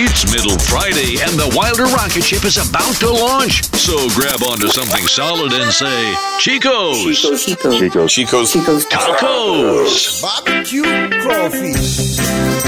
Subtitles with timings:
[0.00, 3.64] It's Middle Friday and the Wilder rocket ship is about to launch.
[3.74, 7.02] So grab onto something solid and say, Chico's.
[7.02, 7.44] Chico's.
[7.44, 7.78] Chico's.
[7.80, 8.12] Chico's.
[8.12, 8.52] Chico's.
[8.52, 8.86] Chico's.
[8.86, 10.22] Tacos.
[10.22, 10.84] Barbecue
[11.20, 12.67] crawfish.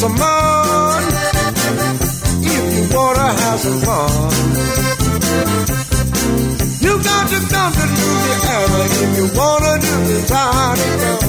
[0.00, 1.14] Some money
[2.40, 4.30] if you wanna have some fun.
[6.80, 11.19] You got to come to Louisiana if you wanna do the Zydeco.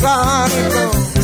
[0.00, 1.20] The Zydeco.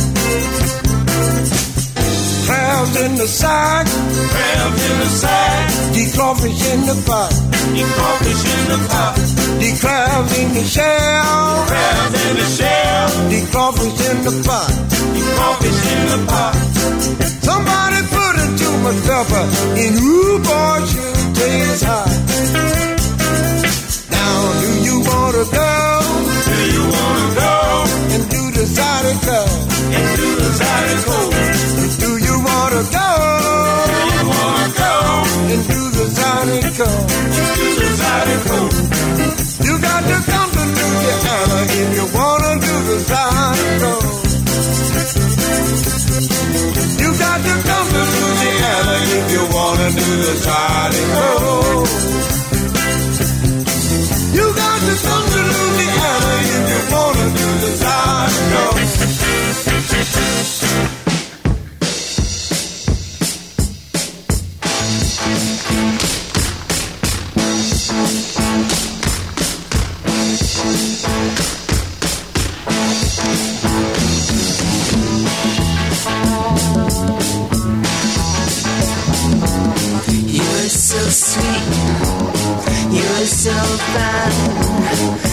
[2.97, 7.31] In the sack, Crabs in the sack, the crawfish in the pot,
[7.77, 9.15] you crawfish in the pot.
[9.61, 14.71] the crabs in the shell, Crabs in the shell, the crawfish in the pot.
[15.15, 16.55] you crawfish in the pot.
[17.47, 19.45] Somebody put it to my pepper
[19.77, 22.09] in who boy should taste hot.
[24.09, 25.96] Now, do you wanna go
[28.57, 29.39] the Zydeco?
[30.17, 31.17] do the Zydeco?
[32.03, 33.09] Do you wanna go
[33.85, 34.91] Do you wanna go
[35.69, 36.89] do the Zydeco?
[37.57, 38.57] do the Zydeco?
[39.65, 43.91] You got to come to Louisiana if you wanna do the Zydeco.
[47.01, 52.26] You got to come to Louisiana if you wanna do the Zydeco.
[80.69, 81.63] So sweet,
[82.93, 83.51] you're so
[83.93, 85.26] fine.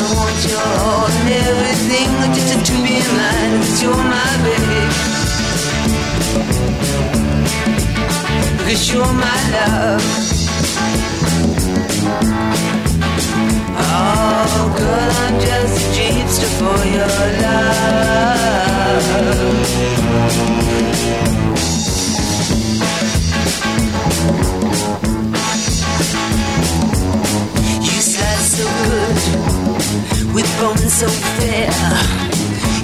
[0.00, 3.52] I want your heart and everything just to be mine.
[3.60, 4.82] Cause you're my baby.
[8.64, 10.04] Cause you're my love.
[13.76, 17.90] Oh, girl, I'm just a dreamster for your love.
[27.82, 29.19] You slide so good
[30.34, 31.70] with bones so fair.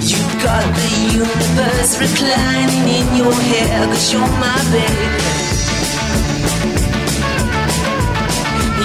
[0.01, 5.09] You got the universe reclining in your hair, cause you're my baby.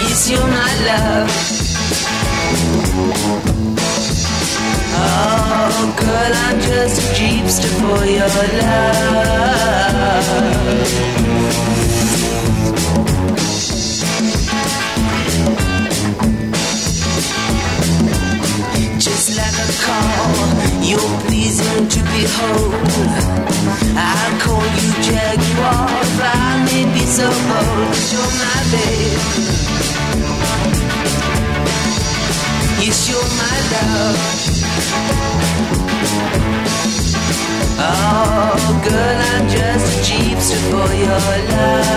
[0.02, 1.30] Yes, you're my love.
[4.94, 8.30] Oh, girl, I'm just a jeepster for your
[8.62, 9.72] love.
[19.84, 20.82] call.
[20.82, 22.74] You're pleasing to behold.
[23.96, 25.88] I call you Jaguar,
[26.18, 27.94] but I may be so bold.
[28.12, 29.22] You're my babe.
[32.82, 34.18] Yes, you're my love.
[37.84, 41.22] Oh, girl, I'm just a gypsy for your
[41.52, 41.92] love.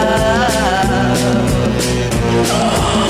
[2.48, 3.05] Oh.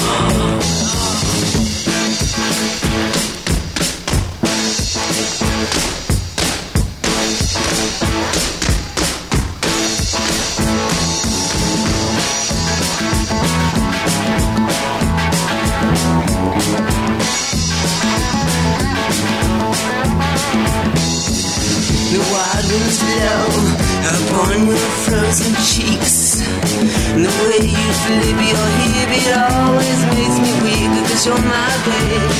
[28.03, 32.31] Flip your hip, it always makes me weak, cause you're my babe.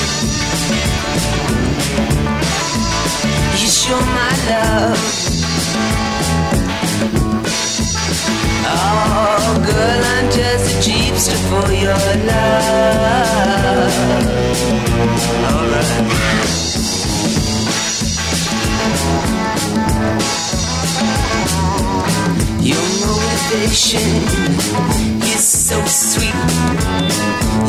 [3.60, 5.00] You show my love.
[8.68, 13.96] Oh, girl, I'm just a jeepster for your love.
[15.50, 16.26] Alright.
[22.62, 24.10] Your motivation
[26.16, 26.38] sweet.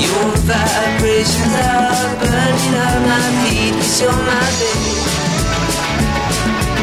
[0.06, 3.75] Your vibrations are burning up my feet.
[3.75, 4.96] Cause you're my babe.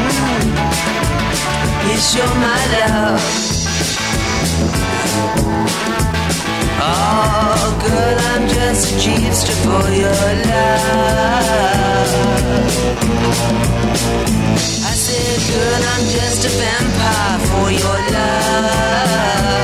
[0.00, 0.50] Mm.
[1.88, 3.22] Yes, you're my love.
[6.86, 12.12] Oh, girl, I'm just a jeepster for your love.
[14.90, 19.54] I said, girl, I'm just a vampire for your love.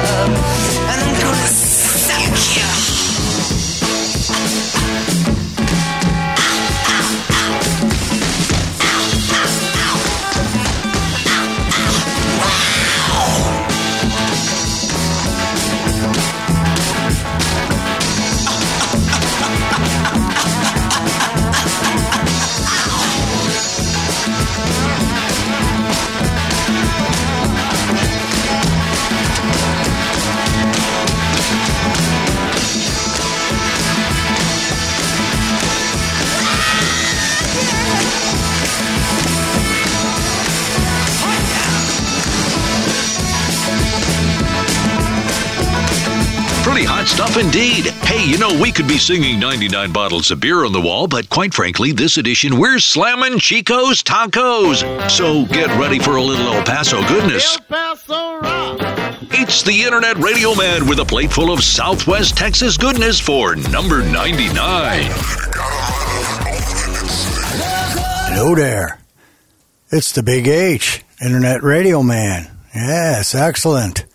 [46.81, 47.91] Pretty hot stuff indeed.
[48.05, 51.29] Hey, you know, we could be singing 99 bottles of beer on the wall, but
[51.29, 55.11] quite frankly, this edition, we're slamming Chico's Tacos.
[55.11, 57.59] So get ready for a little El Paso goodness.
[57.59, 58.79] El Paso rock.
[59.31, 64.03] It's the Internet Radio Man with a plate full of Southwest Texas goodness for number
[64.03, 65.11] 99.
[68.33, 69.01] Hello there.
[69.91, 72.51] It's the Big H, Internet Radio Man.
[72.75, 74.07] Yes, excellent.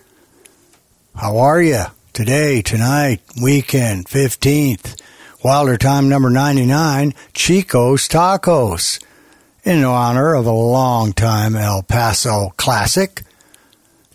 [1.14, 1.84] How are you?
[2.16, 4.98] Today, tonight, weekend, 15th,
[5.44, 9.04] Wilder Time number 99, Chico's Tacos.
[9.66, 13.24] In honor of a long-time El Paso classic,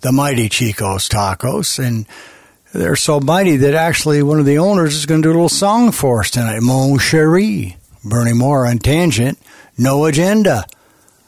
[0.01, 1.79] the mighty Chico's Tacos.
[1.79, 2.07] And
[2.73, 5.51] they're so mighty that actually one of the owners is going to do a little
[5.51, 6.63] song for us tonight.
[6.63, 9.39] Mon Cheri, Bernie Mora on Tangent,
[9.77, 10.65] No Agenda.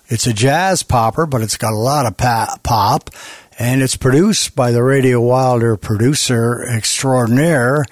[0.08, 3.10] It's a jazz popper, but it's got a lot of pa- pop,
[3.58, 7.84] and it's produced by the Radio Wilder producer extraordinaire,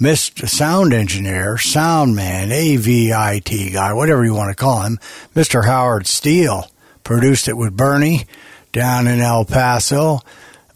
[0.00, 0.48] Mr.
[0.48, 4.98] Sound Engineer, Sound Man, AVIT guy, whatever you want to call him,
[5.34, 5.66] Mr.
[5.66, 6.70] Howard Steele.
[7.04, 8.24] Produced it with Bernie
[8.72, 10.20] down in El Paso.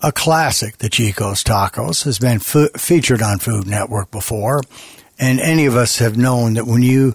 [0.03, 4.61] A classic, the Chico's Tacos, has been featured on Food Network before,
[5.19, 7.15] and any of us have known that when you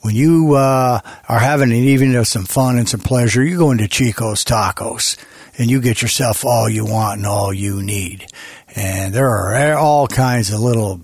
[0.00, 3.70] when you uh, are having an evening of some fun and some pleasure, you go
[3.70, 5.16] into Chico's Tacos
[5.56, 8.26] and you get yourself all you want and all you need.
[8.74, 11.00] And there are all kinds of little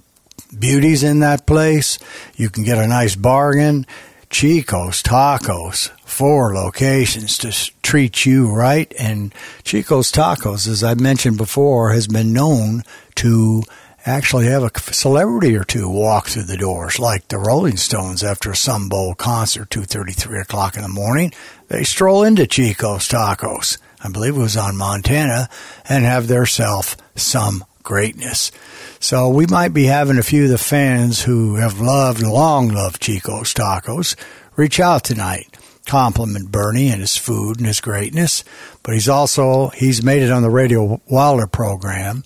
[0.58, 1.98] beauties in that place.
[2.34, 3.86] You can get a nice bargain.
[4.28, 7.52] Chico's Tacos, four locations to
[7.82, 8.92] treat you right.
[8.98, 12.84] And Chico's Tacos, as I mentioned before, has been known
[13.16, 13.64] to
[14.06, 18.50] actually have a celebrity or two walk through the doors, like the Rolling Stones after
[18.50, 21.32] a Sun Bowl concert, two thirty, three o'clock in the morning.
[21.68, 23.78] They stroll into Chico's Tacos.
[24.02, 25.48] I believe it was on Montana,
[25.88, 28.50] and have theirself some greatness.
[28.98, 33.00] So we might be having a few of the fans who have loved, long loved
[33.00, 34.16] Chico's Tacos
[34.56, 35.56] reach out tonight.
[35.86, 38.44] Compliment Bernie and his food and his greatness,
[38.82, 42.22] but he's also he's made it on the Radio Wilder program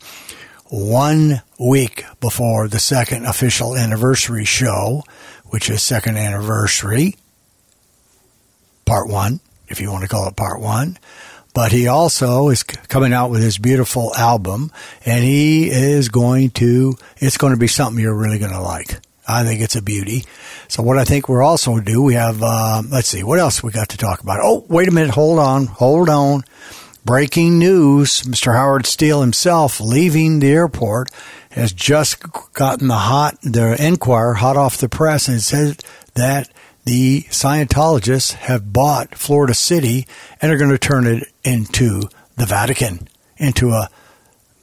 [0.69, 5.03] one week before the second official anniversary show,
[5.47, 7.15] which is second anniversary,
[8.85, 10.99] part one, if you want to call it part one.
[11.55, 14.73] But he also is coming out with his beautiful album,
[15.07, 18.99] and he is going to, it's going to be something you're really going to like.
[19.27, 20.25] I think it's a beauty.
[20.69, 23.39] So what I think we're also going to do, we have, uh, let's see, what
[23.39, 24.41] else we got to talk about?
[24.43, 26.43] Oh, wait a minute, hold on, hold on.
[27.05, 28.55] Breaking news Mr.
[28.55, 31.11] Howard Steele himself, leaving the airport,
[31.51, 32.21] has just
[32.53, 35.77] gotten the hot, the Enquirer hot off the press and says
[36.15, 36.51] that
[36.85, 40.07] the Scientologists have bought Florida City
[40.41, 42.03] and are going to turn it into
[42.37, 43.89] the Vatican, into a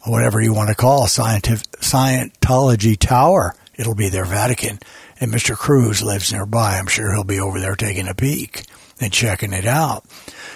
[0.05, 3.55] whatever you want to call a Scientology tower.
[3.75, 4.79] It'll be their Vatican.
[5.19, 5.55] And Mr.
[5.55, 6.77] Cruz lives nearby.
[6.77, 8.65] I'm sure he'll be over there taking a peek
[8.99, 10.05] and checking it out.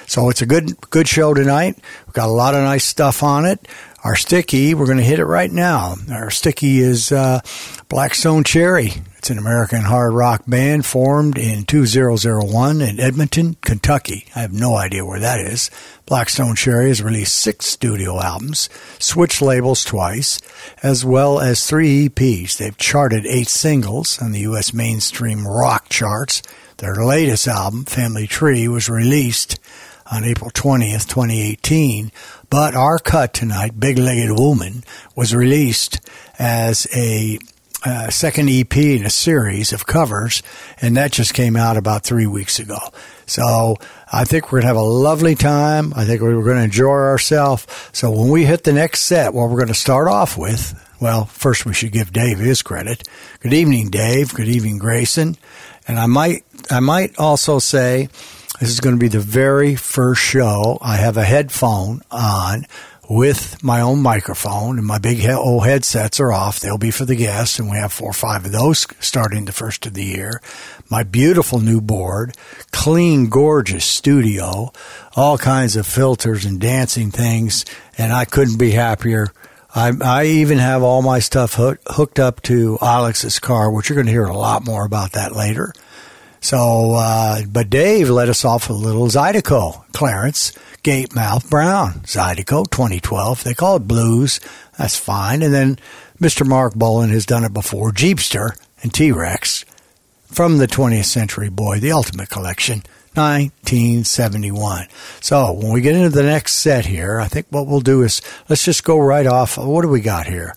[0.08, 1.78] So it's a good good show tonight.
[2.06, 3.68] We've got a lot of nice stuff on it.
[4.06, 5.96] Our sticky, we're going to hit it right now.
[6.12, 7.40] Our sticky is uh,
[7.90, 8.92] Black Stone Cherry.
[9.18, 14.28] It's an American hard rock band formed in 2001 in Edmonton, Kentucky.
[14.36, 15.72] I have no idea where that is.
[16.06, 18.70] Black Stone Cherry has released six studio albums,
[19.00, 20.40] switched labels twice,
[20.84, 22.58] as well as three EPs.
[22.58, 24.72] They've charted eight singles on the U.S.
[24.72, 26.44] mainstream rock charts.
[26.78, 29.60] Their latest album, Family Tree, was released
[30.12, 32.12] on April 20th, 2018.
[32.50, 34.84] But our cut tonight, Big Legged Woman,
[35.16, 36.00] was released
[36.38, 37.40] as a
[37.86, 40.42] uh, second EP in a series of covers,
[40.82, 42.80] and that just came out about three weeks ago.
[43.28, 43.76] So
[44.12, 45.94] I think we're going to have a lovely time.
[45.96, 47.68] I think we're going to enjoy ourselves.
[47.92, 51.26] So when we hit the next set, what we're going to start off with, well,
[51.26, 53.08] first we should give Dave his credit.
[53.40, 54.34] Good evening, Dave.
[54.34, 55.38] Good evening, Grayson.
[55.88, 58.10] And I might, I might also say
[58.60, 60.78] this is going to be the very first show.
[60.82, 62.66] I have a headphone on
[63.10, 66.60] with my own microphone, and my big he- old headsets are off.
[66.60, 69.52] They'll be for the guests, and we have four or five of those starting the
[69.52, 70.42] first of the year.
[70.90, 72.36] My beautiful new board,
[72.72, 74.72] clean, gorgeous studio,
[75.16, 77.66] all kinds of filters and dancing things,
[77.98, 79.28] and I couldn't be happier.
[79.74, 83.96] I, I even have all my stuff hook, hooked up to Alex's car, which you're
[83.96, 85.74] going to hear a lot more about that later.
[86.46, 89.84] So, uh, but Dave let us off a little Zydeco.
[89.94, 90.52] Clarence
[90.84, 93.44] Gatemouth Brown, Zydeco 2012.
[93.44, 94.40] They call it blues.
[94.78, 95.42] That's fine.
[95.42, 95.80] And then
[96.22, 96.46] Mr.
[96.46, 97.92] Marc Bolan has done it before.
[97.92, 98.52] Jeepster
[98.84, 99.66] and T Rex
[100.28, 102.84] from the 20th Century Boy, the Ultimate Collection,
[103.16, 104.88] 1971.
[105.22, 108.22] So when we get into the next set here, I think what we'll do is
[108.50, 109.58] let's just go right off.
[109.58, 110.54] What do we got here?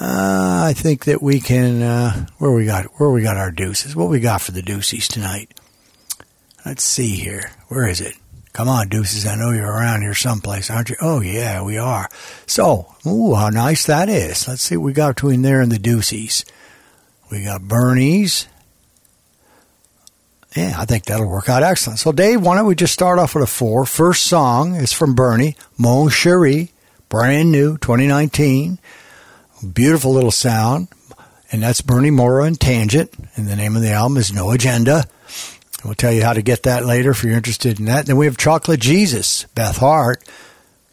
[0.00, 1.82] Uh, I think that we can.
[1.82, 3.94] Uh, where we got where we got our deuces?
[3.94, 5.52] What we got for the deuces tonight?
[6.64, 7.52] Let's see here.
[7.68, 8.16] Where is it?
[8.52, 9.26] Come on, deuces.
[9.26, 10.96] I know you're around here someplace, aren't you?
[11.00, 12.08] Oh yeah, we are.
[12.46, 14.46] So, ooh, how nice that is.
[14.46, 16.44] Let's see what we got between there and the deuces.
[17.30, 18.46] We got Bernie's.
[20.54, 21.98] Yeah, I think that'll work out excellent.
[21.98, 23.86] So, Dave, why don't we just start off with a four?
[23.86, 26.72] First song is from Bernie, Mon Cheri,
[27.08, 28.78] brand new, 2019.
[29.62, 30.88] Beautiful little sound.
[31.50, 33.12] And that's Bernie Mora and Tangent.
[33.36, 35.04] And the name of the album is No Agenda.
[35.84, 38.06] We'll tell you how to get that later if you're interested in that.
[38.06, 40.22] Then we have Chocolate Jesus, Beth Hart,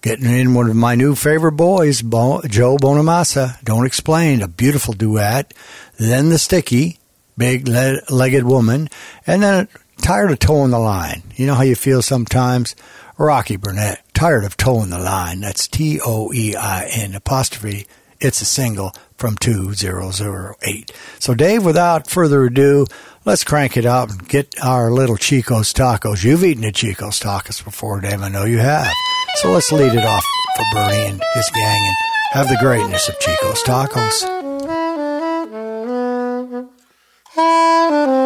[0.01, 3.63] getting in one of my new favorite boys, Bo- Joe Bonamassa.
[3.63, 5.53] Don't explain, a beautiful duet.
[5.97, 6.99] Then the Sticky,
[7.37, 8.89] Big Le- Legged Woman,
[9.27, 9.67] and then
[10.01, 11.21] Tired of Toein' the Line.
[11.35, 12.75] You know how you feel sometimes?
[13.17, 15.41] Rocky Burnette, Tired of Toein' the Line.
[15.41, 17.85] That's T O E I N apostrophe.
[18.21, 20.91] It's a single from 2008.
[21.19, 22.85] So, Dave, without further ado,
[23.23, 26.23] let's crank it up and get our little Chico's tacos.
[26.23, 28.21] You've eaten at Chico's tacos before, Dave.
[28.21, 28.91] I know you have.
[29.35, 30.25] So let's lead it off
[30.57, 31.95] for Bernie and his gang and
[32.31, 34.25] have the greatness of Chico's tacos.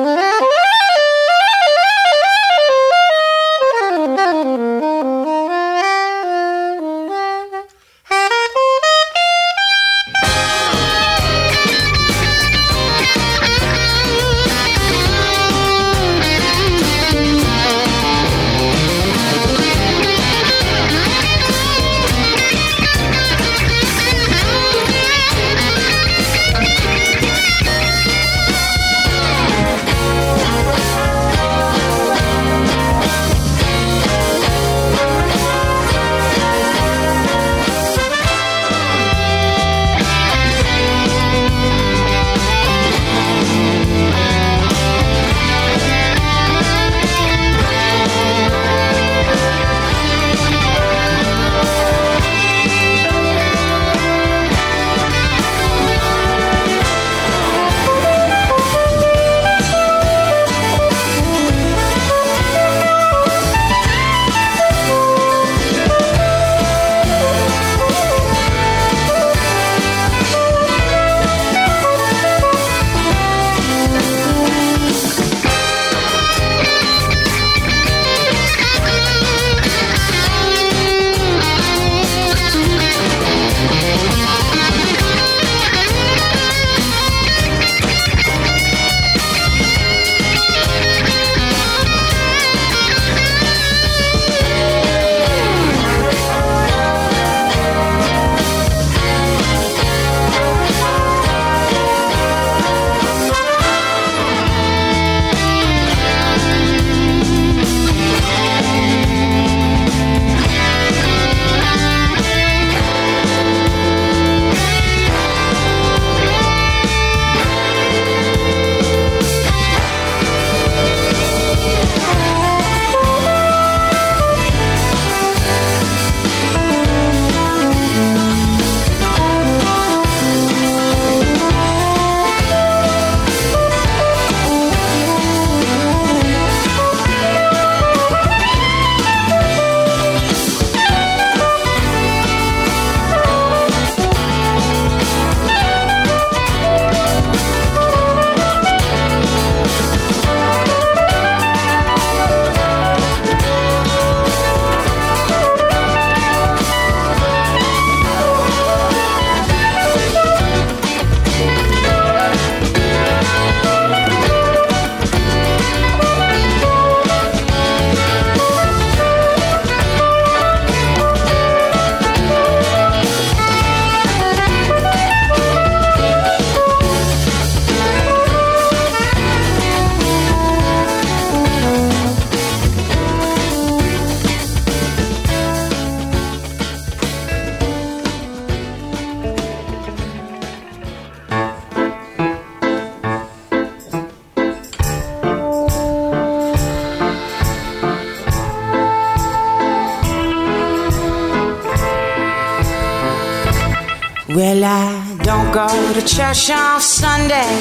[206.33, 207.51] church on Sunday.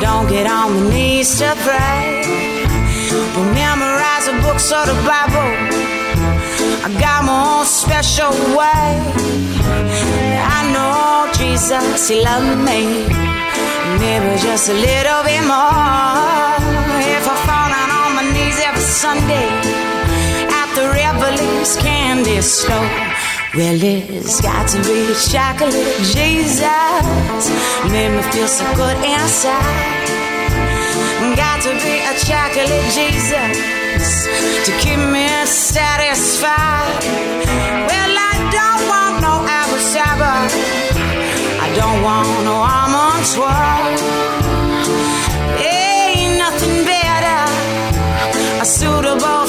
[0.00, 2.22] Don't get on my knees to pray.
[3.34, 5.50] Don't memorize the books or the Bible.
[6.84, 8.88] I got my own special way.
[10.44, 13.06] I know Jesus, He loved me.
[13.98, 16.60] Maybe just a little bit more.
[17.16, 19.48] If I fall down on my knees every Sunday
[20.60, 23.03] at the Revelings candy store.
[23.56, 26.58] Well, it's got to be chocolate Jesus.
[27.86, 29.94] Made me feel so good inside.
[31.36, 34.26] Got to be a chocolate Jesus
[34.66, 36.98] to keep me satisfied.
[37.86, 40.34] Well, I don't want no Abba Zabba.
[41.62, 43.94] I don't want no almond swirl.
[45.62, 47.40] Ain't nothing better
[48.60, 49.46] a suitable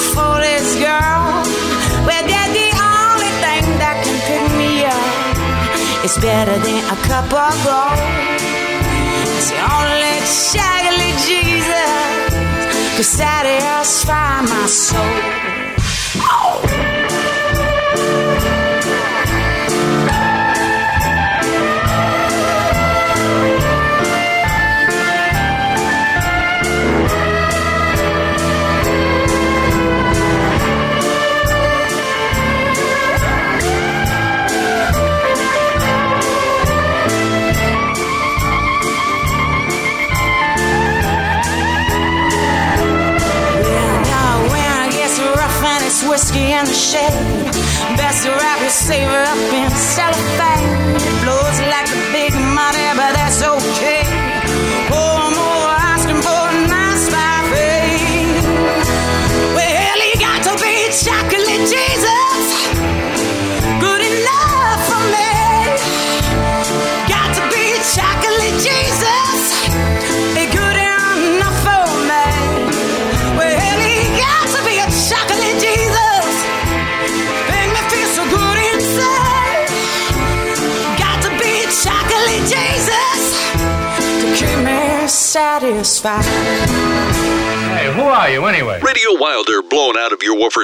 [6.16, 8.00] It's better than a cup of gold.
[9.36, 10.16] It's the only
[10.50, 15.45] chocolate Jesus could satisfy my soul.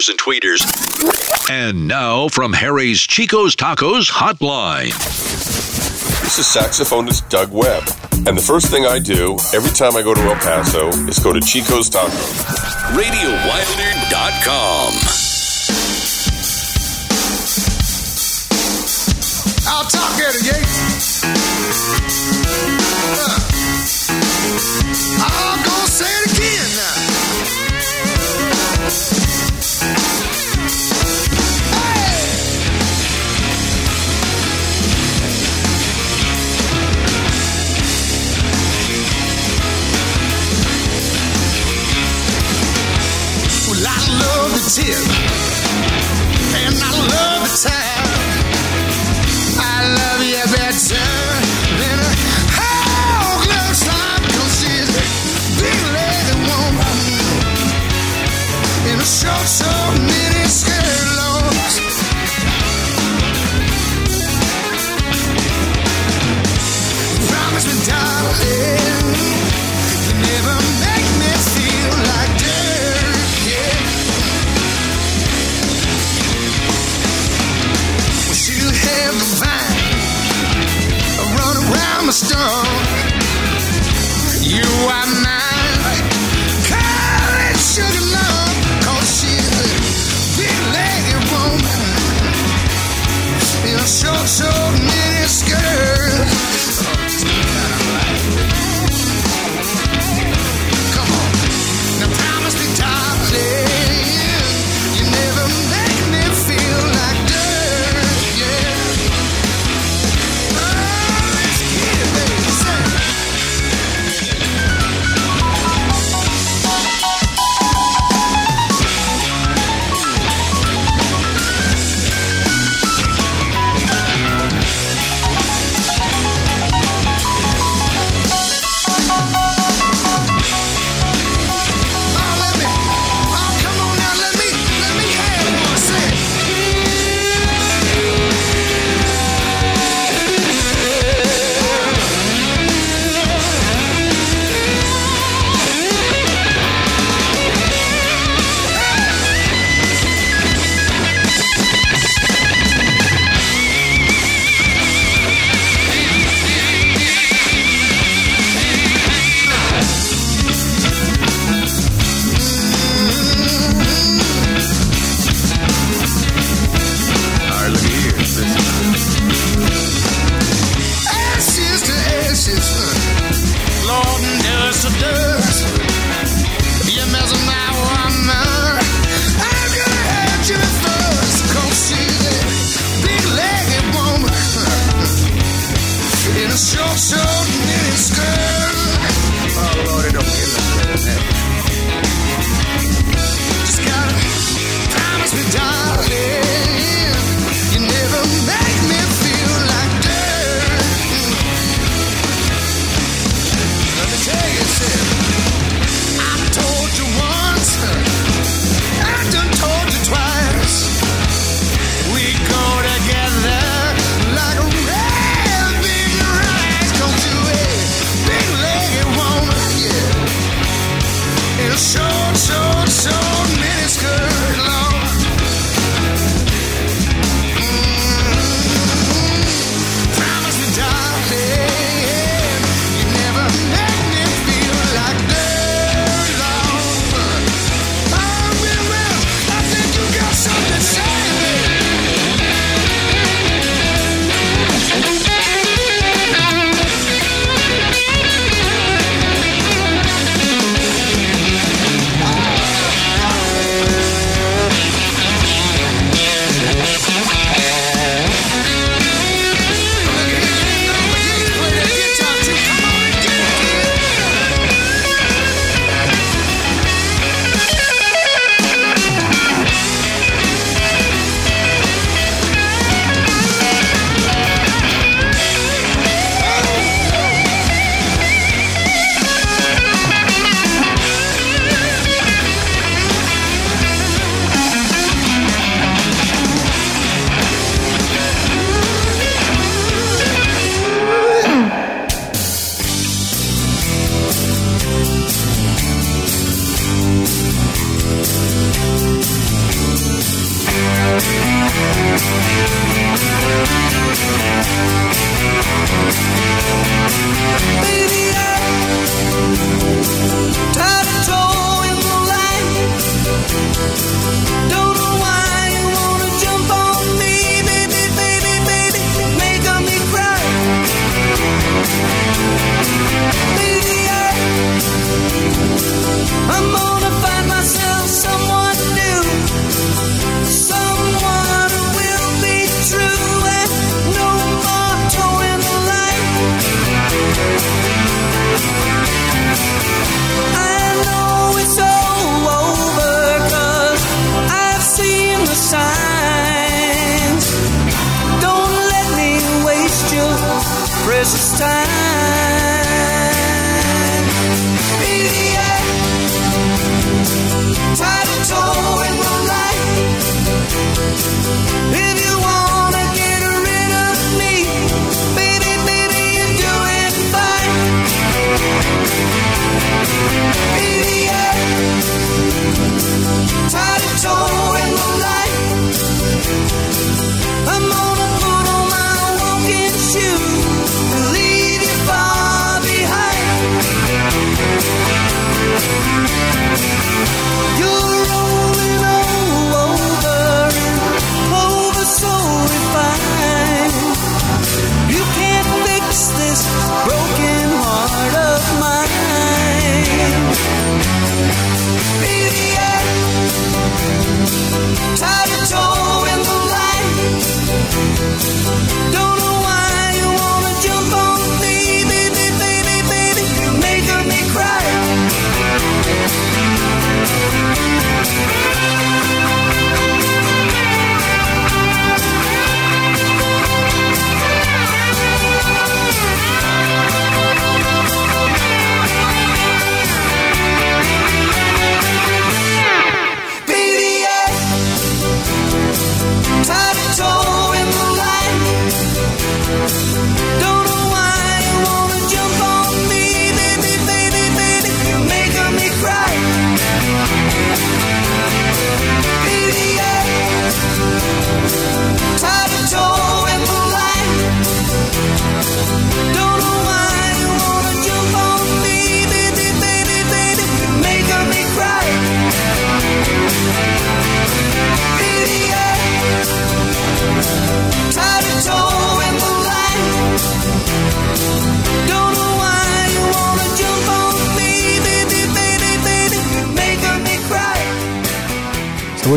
[0.09, 0.61] Out of your woofers and tweeters.
[1.49, 4.91] And now from Harry's Chico's Tacos Hotline.
[6.21, 7.83] This is saxophonist Doug Webb.
[8.27, 11.33] And the first thing I do every time I go to El Paso is go
[11.33, 12.45] to Chico's Tacos.
[12.93, 14.93] RadioWilder.com.
[19.67, 22.20] I'll talk at it, Yates.
[44.79, 45.50] Love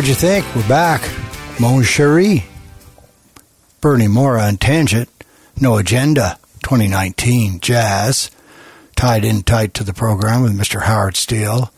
[0.05, 0.55] what'd you think?
[0.55, 1.01] We're back.
[1.59, 2.45] Mon Cheri.
[3.81, 5.09] Bernie Mora and Tangent.
[5.59, 6.39] No Agenda.
[6.63, 8.31] 2019 Jazz.
[8.97, 10.83] Tied in tight to the program with Mr.
[10.83, 11.73] Howard Steele.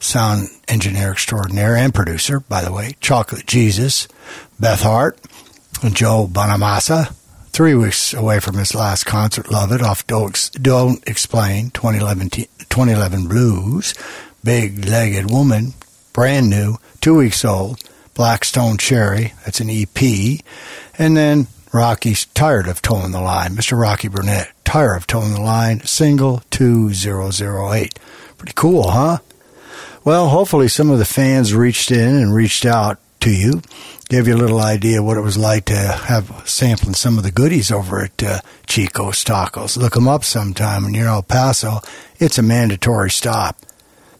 [0.00, 2.96] Sound engineer extraordinaire and producer, by the way.
[3.00, 4.08] Chocolate Jesus.
[4.58, 5.16] Beth Hart.
[5.80, 7.14] And Joe Bonamassa.
[7.50, 9.52] Three weeks away from his last concert.
[9.52, 9.82] Love it.
[9.82, 11.70] Off Don't Explain.
[11.70, 13.94] 2011, 2011 Blues.
[14.42, 15.74] Big Legged Woman.
[16.18, 16.78] Brand new.
[17.00, 17.80] Two weeks old.
[18.14, 19.34] Black Stone Cherry.
[19.44, 20.40] That's an EP.
[20.98, 23.54] And then Rocky's Tired of Toein' the Line.
[23.54, 23.80] Mr.
[23.80, 24.48] Rocky Burnette.
[24.64, 25.78] Tired of Toein' the Line.
[25.82, 28.00] Single 2008.
[28.36, 29.18] Pretty cool, huh?
[30.02, 33.62] Well, hopefully some of the fans reached in and reached out to you,
[34.08, 37.30] gave you a little idea what it was like to have sampling some of the
[37.30, 39.76] goodies over at uh, Chico's Tacos.
[39.76, 41.78] Look them up sometime when you're in El Paso.
[42.18, 43.56] It's a mandatory stop.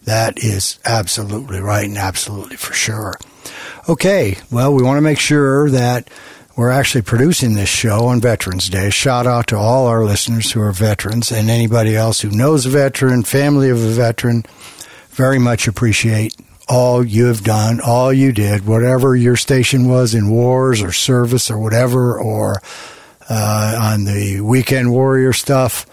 [0.08, 3.12] That is absolutely right and absolutely for sure.
[3.90, 6.08] Okay, well, we want to make sure that
[6.56, 8.88] we're actually producing this show on Veterans Day.
[8.88, 12.70] Shout out to all our listeners who are veterans and anybody else who knows a
[12.70, 14.46] veteran, family of a veteran.
[15.10, 16.34] Very much appreciate
[16.70, 21.50] all you have done, all you did, whatever your station was in wars or service
[21.50, 22.62] or whatever, or
[23.28, 25.84] uh, on the weekend warrior stuff.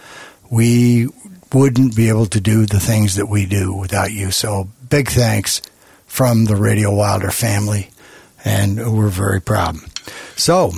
[0.50, 1.10] We
[1.54, 4.32] wouldn't be able to do the things that we do without you.
[4.32, 5.62] So big thanks
[6.06, 7.90] from the Radio Wilder family,
[8.44, 9.78] and we're very proud.
[10.36, 10.72] So,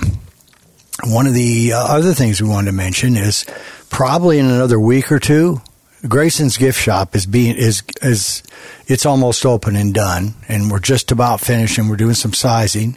[1.04, 3.44] one of the uh, other things we wanted to mention is
[3.88, 5.60] probably in another week or two,
[6.06, 8.42] Grayson's gift shop is being is is
[8.86, 12.96] it's almost open and done, and we're just about finished, and we're doing some sizing.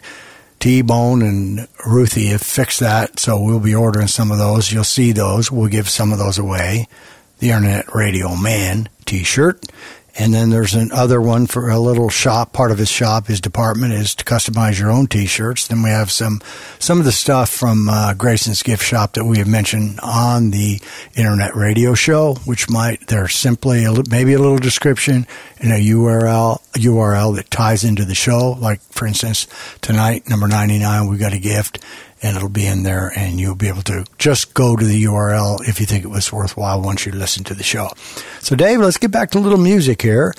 [0.60, 4.72] T Bone and Ruthie have fixed that, so we'll be ordering some of those.
[4.72, 5.50] You'll see those.
[5.50, 6.86] We'll give some of those away.
[7.42, 9.66] The Internet Radio Man T-shirt
[10.16, 12.52] And then there's another one for a little shop.
[12.52, 15.66] Part of his shop, his department is to customize your own T-shirts.
[15.66, 16.40] Then we have some
[16.78, 20.80] some of the stuff from uh, Grayson's gift shop that we have mentioned on the
[21.16, 25.26] internet radio show, which might they're simply a, maybe a little description
[25.58, 28.52] and a URL URL that ties into the show.
[28.52, 29.48] Like for instance,
[29.80, 31.80] tonight number ninety nine, we got a gift.
[32.24, 35.68] And it'll be in there, and you'll be able to just go to the URL
[35.68, 37.88] if you think it was worthwhile once you listen to the show.
[38.38, 40.32] So, Dave, let's get back to a little music here.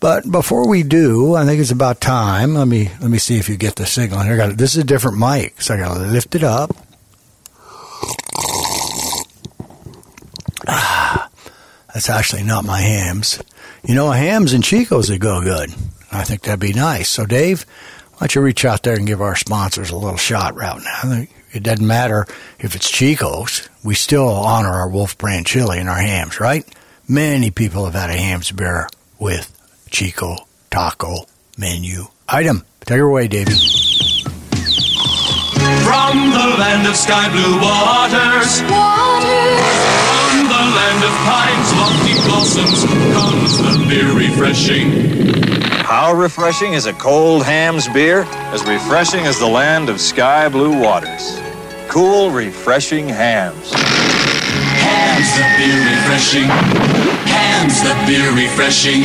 [0.00, 2.54] But before we do, I think it's about time.
[2.54, 4.36] Let me let me see if you get the signal here.
[4.36, 6.70] Got this is a different mic, so I got to lift it up.
[10.68, 11.30] Ah,
[11.92, 13.42] that's actually not my hams.
[13.84, 15.70] You know, hams and Chicos would go good.
[16.12, 17.08] I think that'd be nice.
[17.08, 17.66] So, Dave,
[18.18, 21.22] why don't you reach out there and give our sponsors a little shot right now?
[21.52, 22.26] It doesn't matter
[22.58, 23.68] if it's Chico's.
[23.84, 26.66] We still honor our Wolf brand chili and our Hamm's, right?
[27.06, 28.88] Many people have had a Hamm's beer
[29.20, 29.56] with
[29.92, 30.34] Chico
[30.68, 31.26] taco
[31.56, 32.64] menu item.
[32.80, 33.54] Take her away, David.
[33.54, 33.60] From
[36.30, 39.78] the land of sky blue waters, waters,
[40.10, 42.82] from the land of pines, lofty blossoms,
[43.14, 45.57] comes the beer refreshing.
[45.88, 48.24] How refreshing is a cold Hamm's beer?
[48.52, 51.40] As refreshing as the land of sky blue waters.
[51.88, 53.72] Cool, refreshing Hamm's.
[53.72, 56.44] Hamm's the beer refreshing.
[57.24, 59.00] Hamm's the beer refreshing.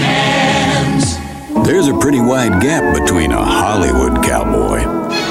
[0.00, 1.18] Hamm's.
[1.66, 4.78] There's a pretty wide gap between a Hollywood cowboy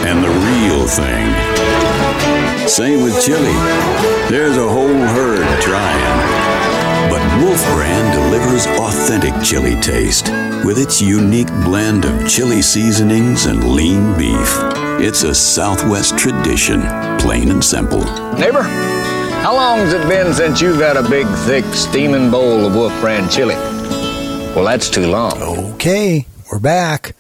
[0.06, 2.68] and the real thing.
[2.68, 3.58] Same with chili.
[4.30, 6.33] There's a whole herd trying.
[7.10, 10.30] But Wolf Brand delivers authentic chili taste
[10.66, 14.58] with its unique blend of chili seasonings and lean beef.
[15.00, 16.82] It's a Southwest tradition,
[17.20, 18.04] plain and simple.
[18.36, 18.64] Neighbor,
[19.44, 23.30] how long's it been since you've had a big, thick, steaming bowl of Wolf Brand
[23.30, 23.56] chili?
[24.56, 25.42] Well, that's too long.
[25.74, 27.16] Okay, we're back.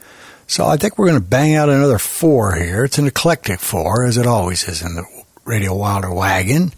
[0.47, 2.83] So I think we're going to bang out another four here.
[2.85, 5.03] It's an eclectic four, as it always is in the
[5.45, 6.73] Radio Wilder wagon.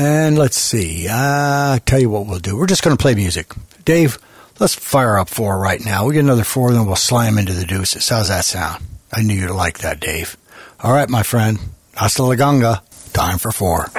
[0.00, 1.08] And let's see.
[1.10, 2.56] Uh, tell you what we'll do.
[2.56, 3.52] We're just going to play music.
[3.84, 4.16] Dave,
[4.58, 6.06] let's fire up four right now.
[6.06, 8.08] We get another four, then we'll slam into the deuces.
[8.08, 8.82] How's that sound?
[9.12, 10.38] I knew you'd like that, Dave.
[10.82, 11.58] All right, my friend.
[11.94, 12.82] Hasta la ganga.
[13.12, 13.90] Time for four.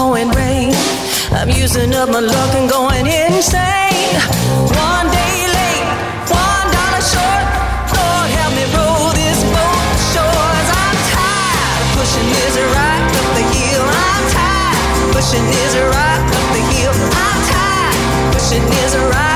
[0.00, 0.72] Pouring rain.
[1.30, 4.16] I'm using up my luck and going insane.
[4.88, 5.86] One day late,
[6.32, 7.44] one dollar short.
[7.92, 10.68] Lord help me row this boat to shores.
[10.80, 13.84] I'm tired of pushing this rock up the hill.
[14.08, 16.96] I'm tired pushing this a rock up the hill.
[17.26, 19.29] I'm tired pushing this rock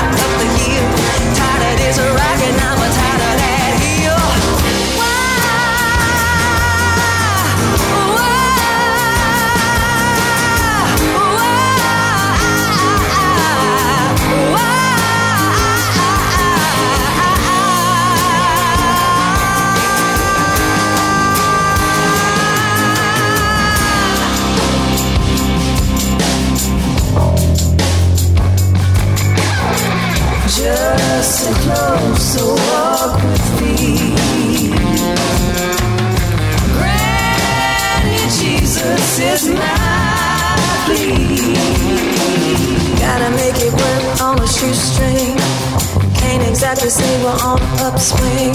[47.95, 48.53] upswing.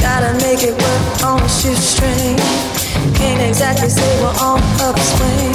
[0.00, 2.36] Gotta make it work, on a shoot string.
[3.14, 5.52] Can't exactly see what on upswing.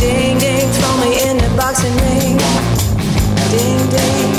[0.00, 2.38] Ding ding, throw me in the boxing ring.
[3.50, 3.90] Ding.
[3.90, 4.35] Ding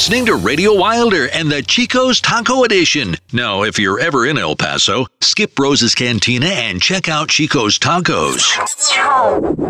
[0.00, 3.16] listening to Radio Wilder and the Chico's Taco Edition.
[3.34, 8.56] Now, if you're ever in El Paso, skip Rosa's Cantina and check out Chico's Tacos.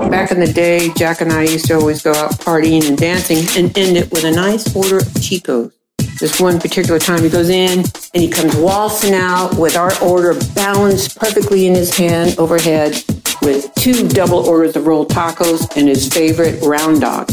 [0.09, 3.39] Back in the day, Jack and I used to always go out partying and dancing
[3.61, 5.73] and end it with a nice order of Chicos.
[6.21, 10.39] This one particular time he goes in and he comes waltzing out with our order
[10.55, 13.03] balanced perfectly in his hand overhead
[13.43, 17.29] with two double orders of rolled tacos and his favorite round dog.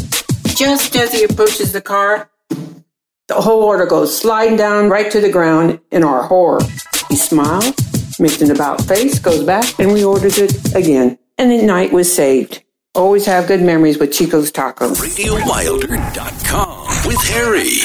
[0.55, 2.31] Just as he approaches the car,
[3.27, 6.61] the whole order goes sliding down right to the ground in our horror.
[7.09, 7.75] He smiles,
[8.19, 11.17] makes an about face, goes back, and reorders it again.
[11.37, 12.63] And the night was saved.
[12.95, 14.99] Always have good memories with Chico's Tacos.
[15.01, 17.79] RadioWilder.com with Harry.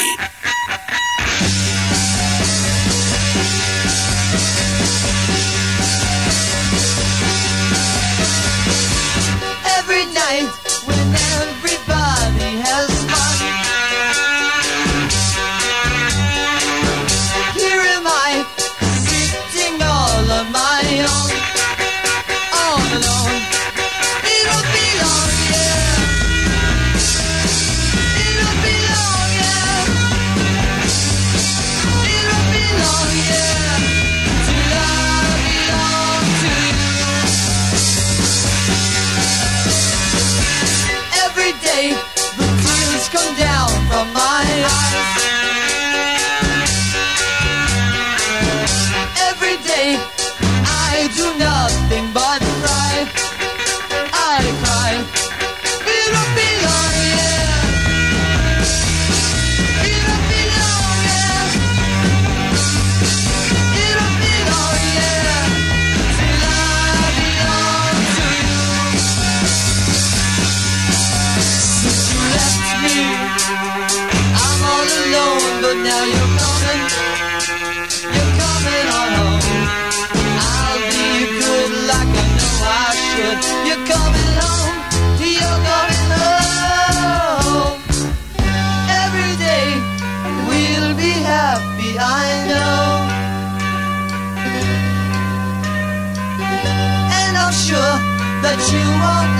[99.02, 99.31] want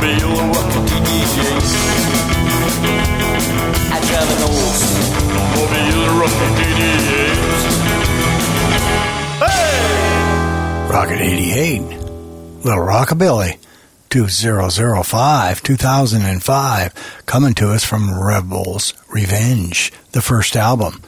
[0.00, 0.78] come io quando
[3.88, 4.84] I drive an horse
[5.54, 6.00] come io
[9.40, 10.88] Hey!
[10.88, 11.80] Rocket 88
[12.62, 13.58] Little Rockabilly.
[14.08, 21.02] 2005 2005 coming to us from Rebels Revenge the first album.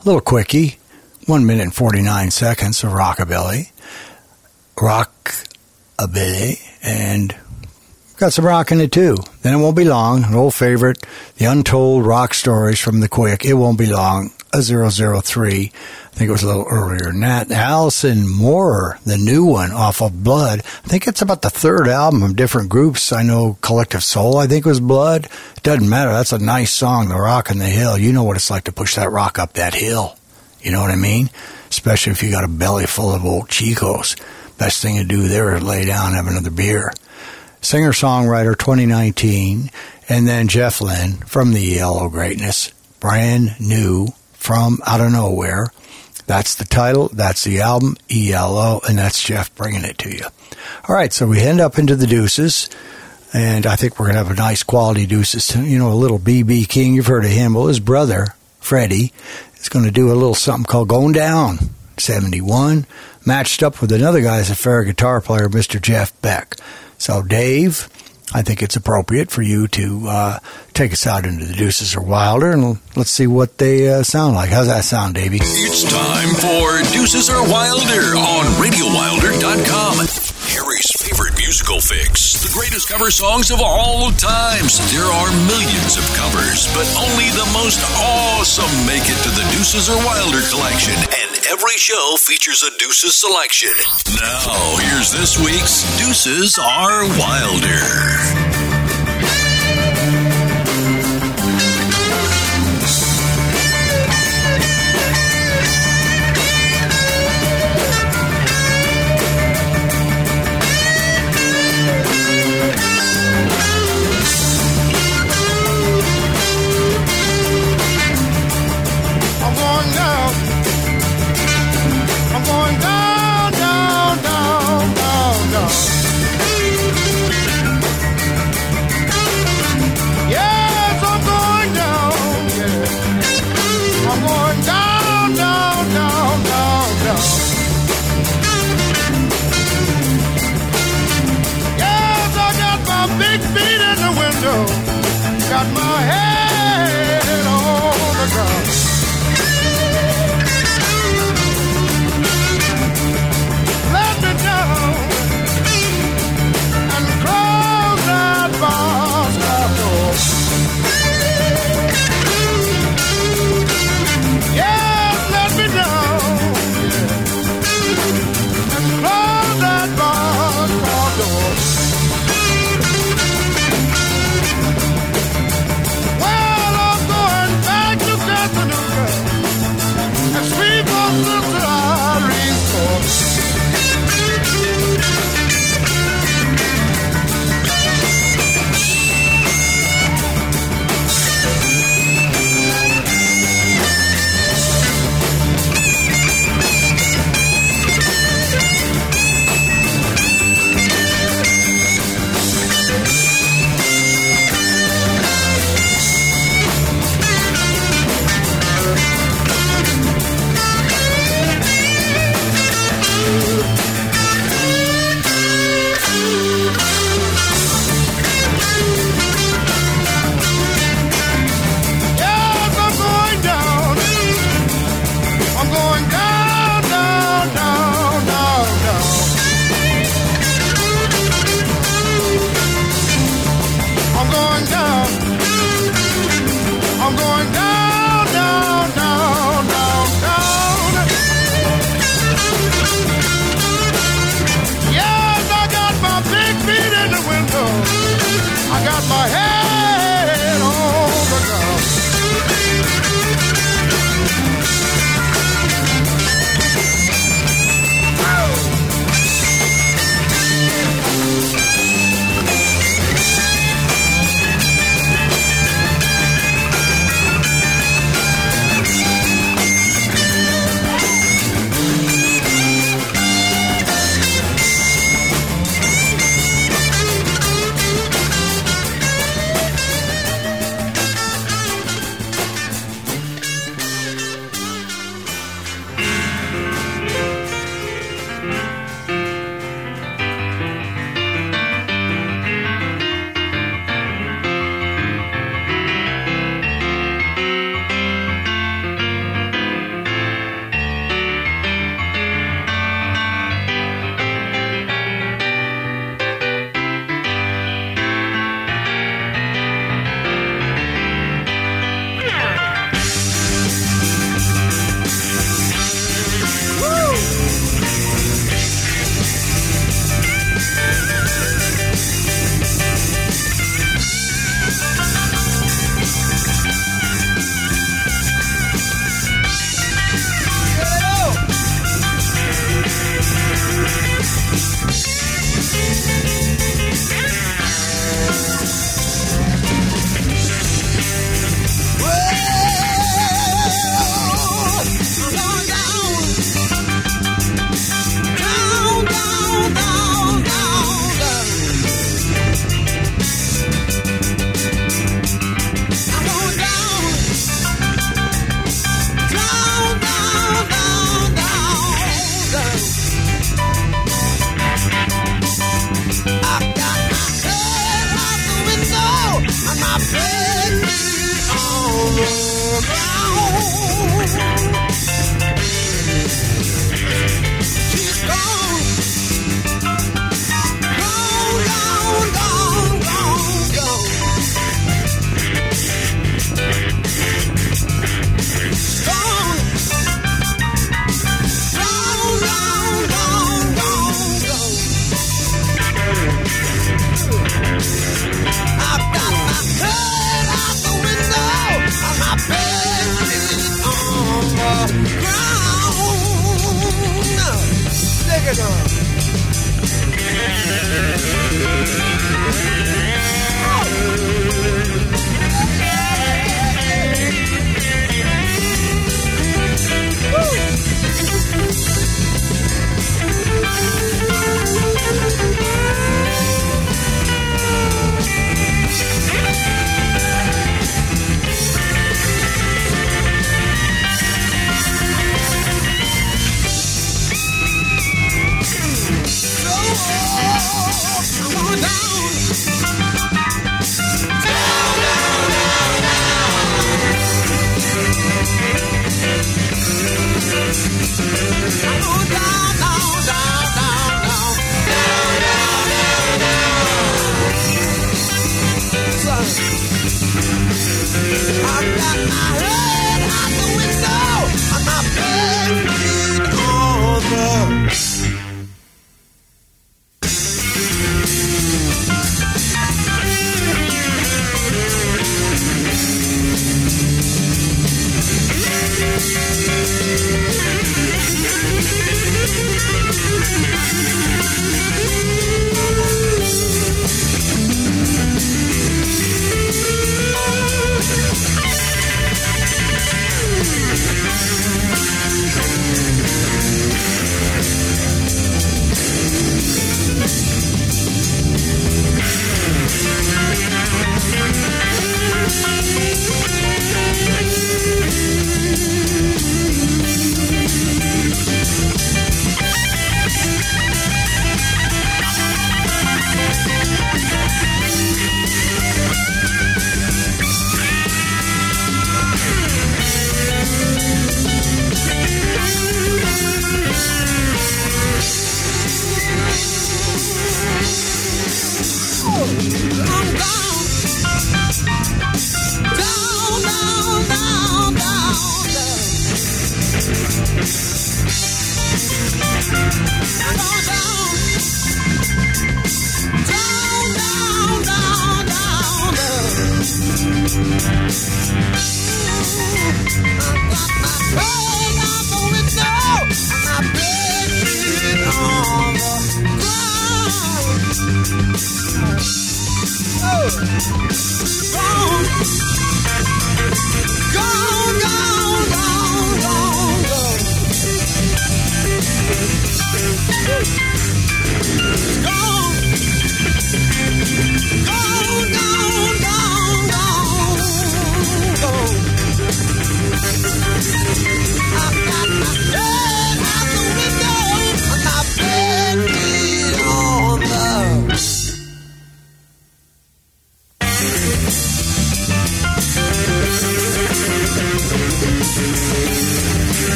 [0.00, 0.78] A little quickie.
[1.26, 3.70] 1 minute and 49 seconds of rockabilly.
[4.76, 7.34] Rockabilly and
[8.16, 9.16] Got some rock in it too.
[9.42, 10.22] Then it won't be long.
[10.22, 11.04] An old favorite,
[11.36, 13.44] the untold rock stories from the quick.
[13.44, 14.30] It won't be long.
[14.52, 15.72] A 003.
[16.14, 17.50] I think it was a little earlier than that.
[17.50, 20.60] Allison Moorer, the new one off of Blood.
[20.60, 23.12] I think it's about the third album of different groups.
[23.12, 25.26] I know Collective Soul, I think was Blood.
[25.64, 26.12] Doesn't matter.
[26.12, 27.98] That's a nice song, The Rock and the Hill.
[27.98, 30.16] You know what it's like to push that rock up that hill.
[30.62, 31.30] You know what I mean?
[31.68, 34.16] Especially if you got a belly full of old Chicos.
[34.56, 36.92] Best thing to do there is lay down and have another beer.
[37.64, 39.70] Singer songwriter 2019,
[40.10, 42.68] and then Jeff Lynne from the Yellow Greatness,
[43.00, 45.68] brand new from out of nowhere.
[46.26, 50.26] That's the title, that's the album, ELO, and that's Jeff bringing it to you.
[50.86, 52.68] All right, so we end up into the deuces,
[53.32, 55.56] and I think we're going to have a nice quality deuces.
[55.56, 57.54] You know, a little BB King, you've heard of him.
[57.54, 59.14] Well, his brother, Freddie,
[59.56, 61.56] is going to do a little something called Going Down,
[61.96, 62.84] 71,
[63.24, 65.80] matched up with another guy as a fair guitar player, Mr.
[65.80, 66.56] Jeff Beck.
[67.04, 67.90] So, Dave,
[68.32, 70.38] I think it's appropriate for you to uh,
[70.72, 74.34] take us out into the Deuces or Wilder, and let's see what they uh, sound
[74.34, 74.48] like.
[74.48, 75.36] How's that sound, Davey?
[75.38, 79.98] It's time for Deuces or Wilder on RadioWilder.com.
[80.48, 80.93] Harry's
[81.54, 84.82] musical fix, the greatest cover songs of all times.
[84.90, 89.88] There are millions of covers, but only the most awesome make it to the Deuces
[89.88, 90.98] or Wilder collection.
[90.98, 93.70] And every show features a Deuces selection.
[94.18, 98.53] Now, here's this week's Deuces are Wilder.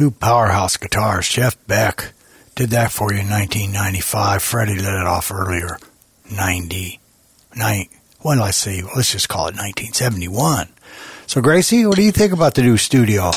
[0.00, 1.28] Two powerhouse guitars.
[1.28, 2.14] Jeff Beck
[2.54, 4.42] did that for you in 1995.
[4.42, 5.76] Freddie let it off earlier.
[6.34, 6.98] 90.
[7.54, 7.86] Nine,
[8.20, 8.80] when did I say?
[8.96, 10.70] Let's just call it 1971.
[11.26, 13.30] So, Gracie, what do you think about the new studio?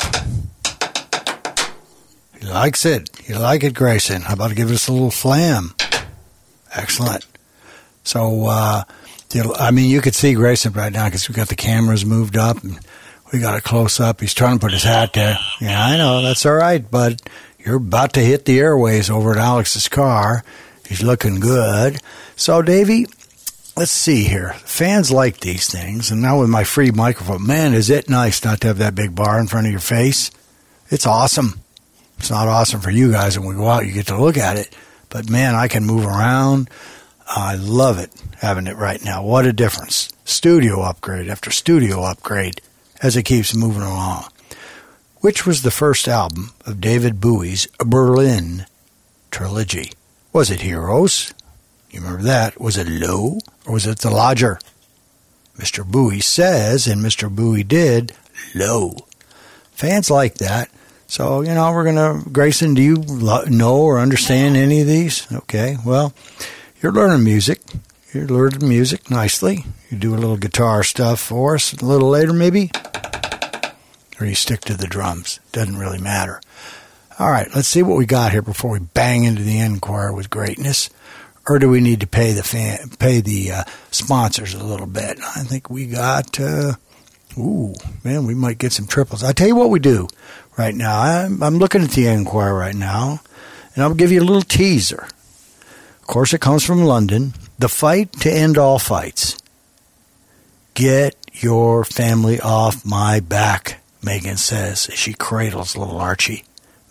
[2.40, 3.10] He likes it.
[3.28, 4.22] You like it, Grayson.
[4.22, 5.76] How about to give us a little flam?
[6.74, 7.28] Excellent.
[8.06, 8.84] So, uh,
[9.60, 12.64] I mean, you could see Grayson right now because we've got the cameras moved up
[12.64, 12.80] and
[13.34, 14.22] we got a close up.
[14.22, 15.40] He's trying to put his hat there.
[15.60, 16.22] Yeah, I know.
[16.22, 17.20] That's all right, bud.
[17.58, 20.44] You're about to hit the airways over at Alex's car.
[20.88, 21.98] He's looking good.
[22.36, 23.08] So, Davey,
[23.76, 24.54] let's see here.
[24.66, 28.62] Fans like these things, and now with my free microphone, man, is it nice not
[28.62, 30.30] to have that big bar in front of your face?
[30.90, 31.60] It's awesome.
[32.20, 34.58] It's not awesome for you guys when we go out, you get to look at
[34.58, 34.76] it.
[35.10, 36.70] But man, I can move around.
[37.26, 38.12] I love it
[38.42, 39.24] having it right now.
[39.24, 40.12] What a difference.
[40.24, 42.62] Studio upgrade after studio upgrade
[43.04, 44.26] as it keeps moving along.
[45.18, 48.66] Which was the first album of David Bowie's Berlin
[49.30, 49.92] trilogy?
[50.32, 51.34] Was it Heroes?
[51.92, 52.60] You remember that?
[52.60, 53.38] Was it Low
[53.68, 54.60] or was it The Lodger?
[55.58, 55.86] Mr.
[55.86, 57.30] Bowie says, and Mr.
[57.30, 58.14] Bowie did,
[58.56, 58.96] Low.
[59.72, 60.72] Fans like that.
[61.06, 62.96] So, you know, we're going to, Grayson, do you
[63.48, 65.32] know or understand any of these?
[65.32, 66.14] Okay, well,
[66.82, 67.62] you're learning music.
[68.14, 69.66] You're learning music nicely.
[69.90, 72.70] You do a little guitar stuff for us a little later, maybe?
[74.20, 75.40] Or you stick to the drums.
[75.52, 76.40] Doesn't really matter.
[77.18, 80.30] All right, let's see what we got here before we bang into the Enquirer with
[80.30, 80.92] greatness.
[81.48, 85.20] Or do we need to pay the fan, pay the uh, sponsors a little bit?
[85.20, 86.40] I think we got.
[86.40, 86.74] Uh,
[87.36, 89.24] ooh, man, we might get some triples.
[89.24, 90.08] I tell you what we do
[90.56, 91.02] right now.
[91.02, 93.22] I'm, I'm looking at the Enquirer right now,
[93.74, 95.08] and I'll give you a little teaser.
[96.04, 97.34] Of course, it comes from London.
[97.58, 99.38] The fight to end all fights.
[100.74, 106.44] Get your family off my back, Meghan says as she cradles little Archie.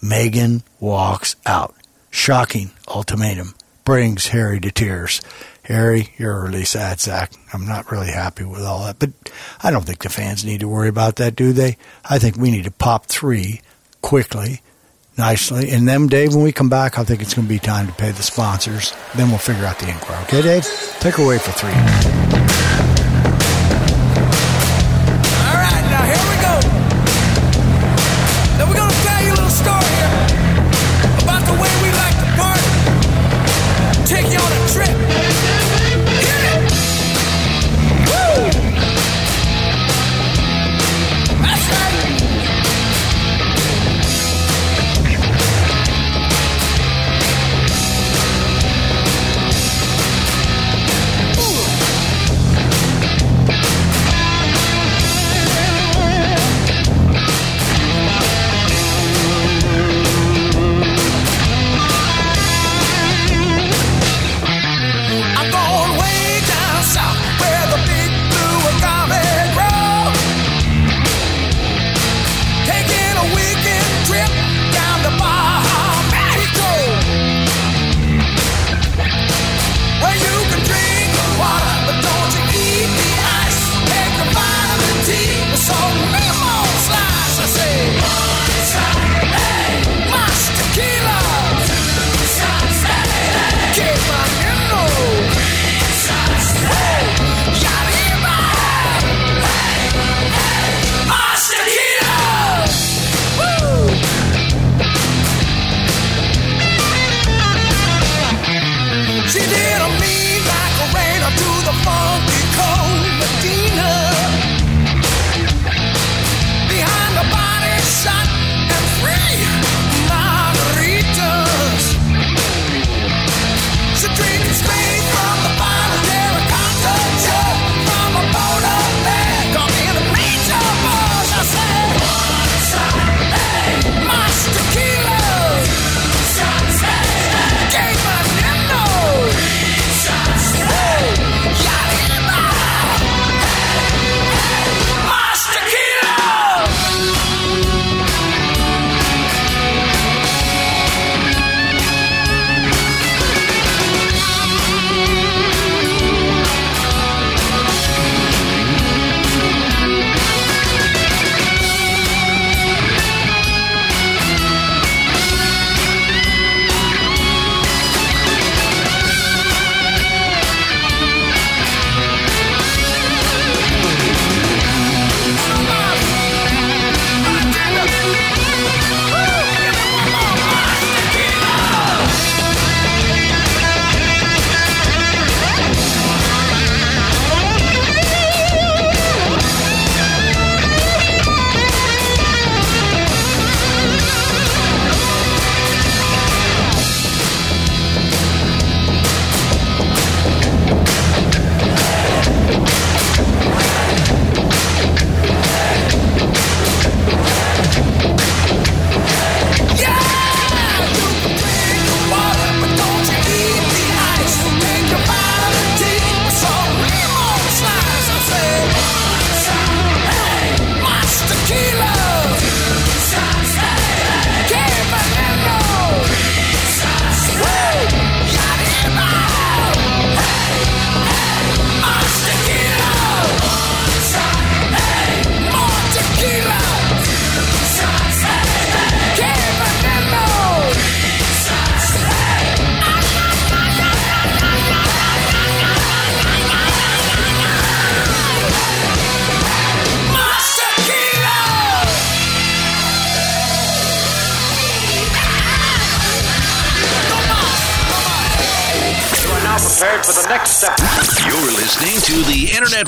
[0.02, 1.74] Meghan walks out.
[2.10, 3.54] Shocking ultimatum
[3.84, 5.20] brings Harry to tears.
[5.64, 7.32] Harry, you're a really sad sack.
[7.52, 9.10] I'm not really happy with all that, but
[9.62, 11.76] I don't think the fans need to worry about that, do they?
[12.02, 13.60] I think we need to pop three
[14.00, 14.62] quickly,
[15.16, 17.86] nicely, and then, Dave, when we come back, I think it's going to be time
[17.86, 18.92] to pay the sponsors.
[19.14, 20.22] Then we'll figure out the inquiry.
[20.24, 20.66] Okay, Dave?
[21.00, 22.51] Take away for three.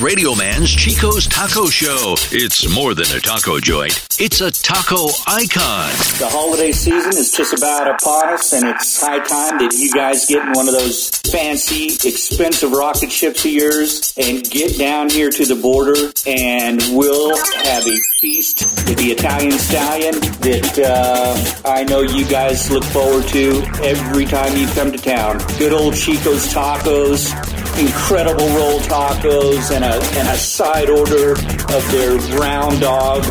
[0.05, 2.15] Radio Man's Chico's Taco Show.
[2.33, 5.91] It's more than a taco joint, it's a taco icon.
[6.17, 10.25] The holiday season is just about upon us, and it's high time that you guys
[10.25, 15.29] get in one of those fancy, expensive rocket ships of yours and get down here
[15.29, 21.85] to the border, and we'll have a feast with the Italian stallion that uh, I
[21.85, 25.37] know you guys look forward to every time you come to town.
[25.59, 27.35] Good old Chico's Tacos,
[27.79, 33.25] incredible roll tacos, and a, and a side order of their round dog,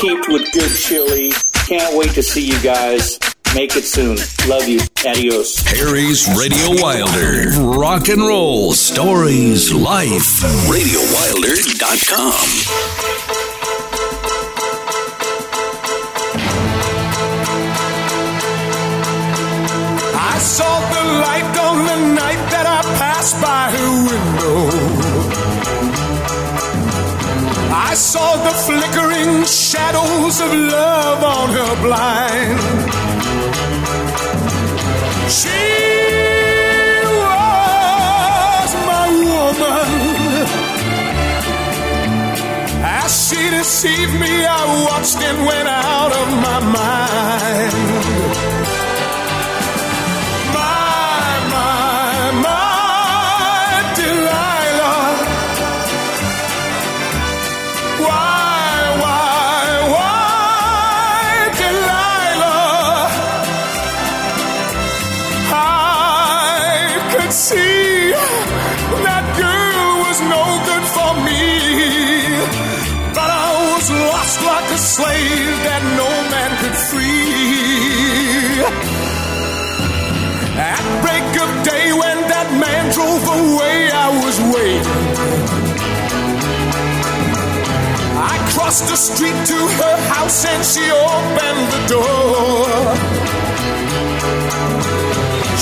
[0.00, 1.32] heaped with good chili.
[1.66, 3.18] Can't wait to see you guys.
[3.54, 4.18] Make it soon.
[4.48, 4.80] Love you.
[5.06, 5.58] Adios.
[5.60, 7.50] Harry's Radio Wilder.
[7.78, 10.42] Rock and roll stories, life.
[10.68, 12.48] RadioWilder.com.
[20.14, 25.07] I saw the light on the night that I passed by her window.
[27.90, 32.60] I saw the flickering shadows of love on her blind.
[35.38, 35.64] She
[37.28, 39.88] was my woman.
[43.00, 47.87] As she deceived me, I watched and went out of my mind.
[88.68, 92.66] Crossed the street to her house and she opened the door.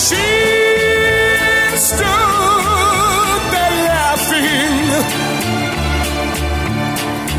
[0.07, 0.27] She
[1.87, 4.89] stood there laughing.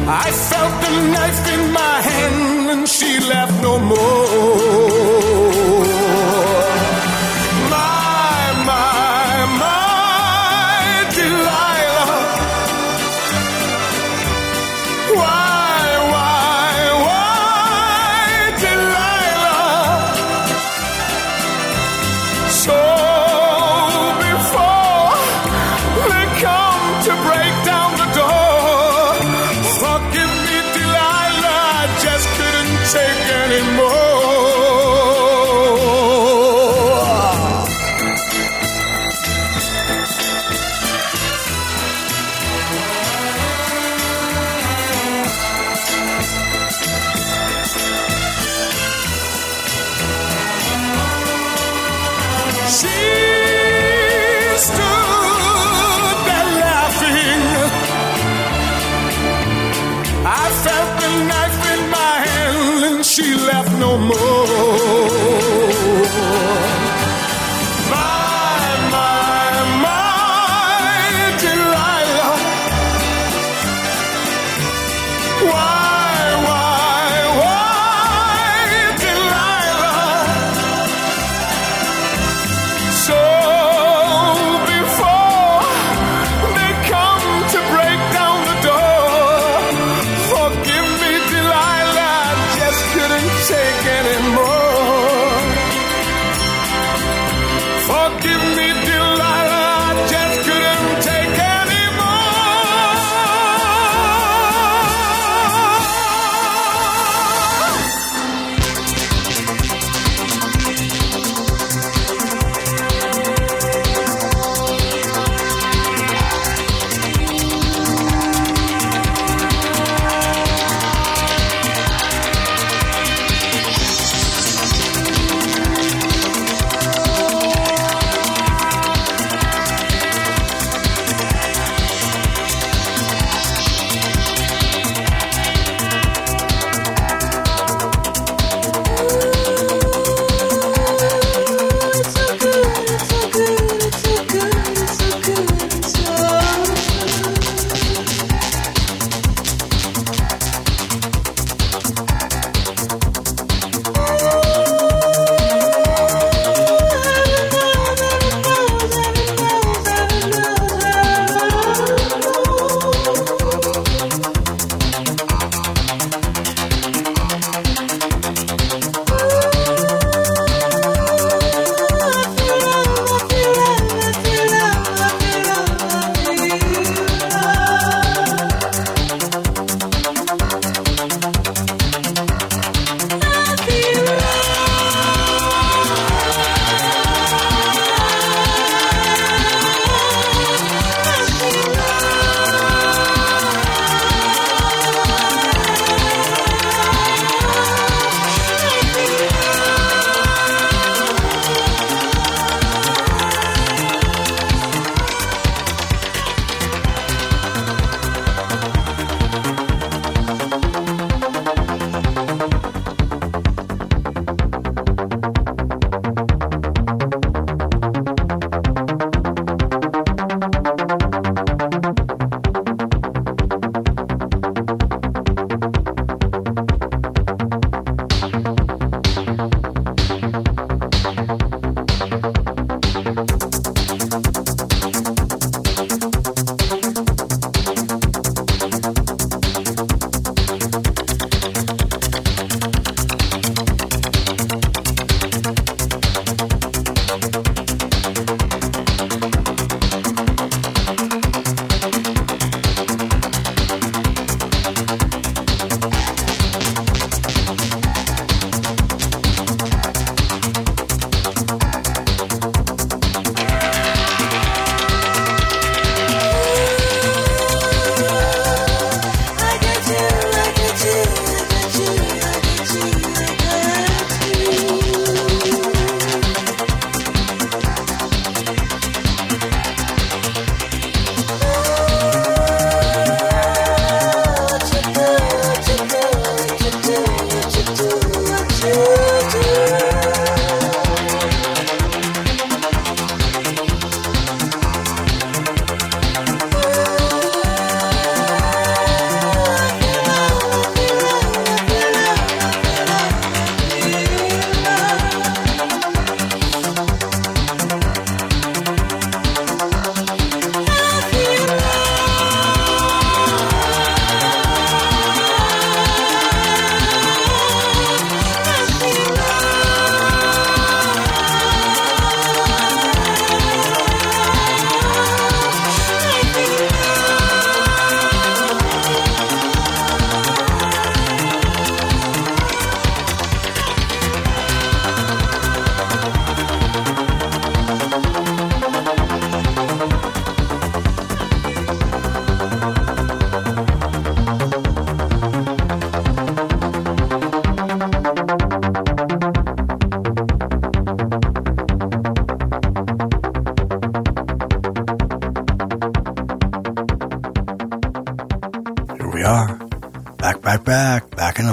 [0.07, 5.36] I felt the knife in my hand and she laughed no more.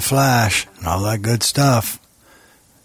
[0.05, 1.99] Flash, and all that good stuff.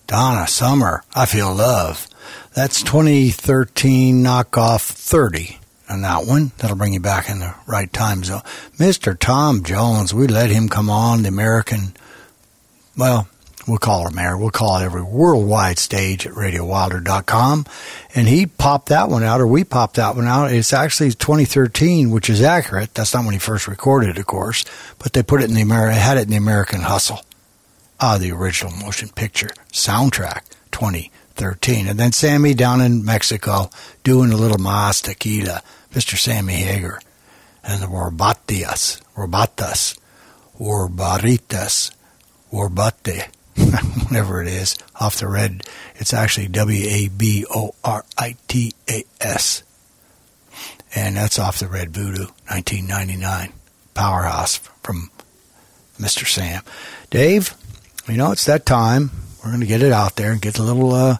[0.08, 2.08] Donna Summer, I feel love.
[2.56, 5.60] That's 2013 knockoff 30
[5.90, 6.52] on that one.
[6.58, 8.41] That'll bring you back in the right time zone.
[8.78, 9.18] Mr.
[9.18, 11.94] Tom Jones, we let him come on the American,
[12.98, 13.28] well,
[13.68, 17.66] we'll call it American, we'll call it every worldwide stage at radiowilder.com.
[18.20, 20.52] And he popped that one out, or we popped that one out.
[20.52, 22.94] It's actually 2013, which is accurate.
[22.94, 24.66] That's not when he first recorded, of course,
[24.98, 27.22] but they put it in the American, had it in the American Hustle.
[27.98, 30.41] Ah, the original motion picture soundtrack
[30.74, 31.88] 2013.
[31.88, 33.70] And then Sammy down in Mexico
[34.04, 35.64] doing a little Mas Tequila,
[35.94, 36.18] Mr.
[36.18, 37.00] Sammy Hagar.
[37.64, 39.98] And the Warbatias, Warbatas,
[40.60, 41.94] Warbaritas,
[42.52, 45.64] Warbate, whatever it is, off the red.
[45.99, 49.63] It's actually W A B O R I T A S.
[50.95, 53.53] And that's off the Red Voodoo, 1999.
[53.93, 55.11] Powerhouse from
[55.99, 56.26] Mr.
[56.26, 56.63] Sam.
[57.09, 57.53] Dave,
[58.07, 59.11] you know, it's that time.
[59.43, 61.17] We're going to get it out there and get a little, uh,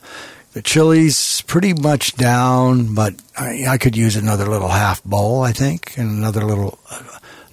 [0.54, 5.52] the chili's pretty much down, but I, I could use another little half bowl, I
[5.52, 7.04] think, and another little, uh,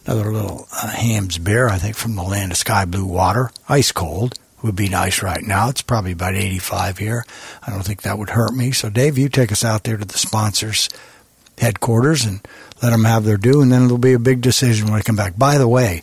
[0.07, 3.93] another little uh, Hamm's beer, I think, from the land of sky blue water, ice
[3.93, 4.39] cold.
[4.63, 5.69] Would be nice right now.
[5.69, 7.25] It's probably about 85 here.
[7.67, 8.73] I don't think that would hurt me.
[8.73, 10.89] So, Dave, you take us out there to the sponsors'
[11.59, 12.41] headquarters and
[12.83, 15.15] let them have their due, and then it'll be a big decision when I come
[15.17, 15.37] back.
[15.37, 16.03] By the way,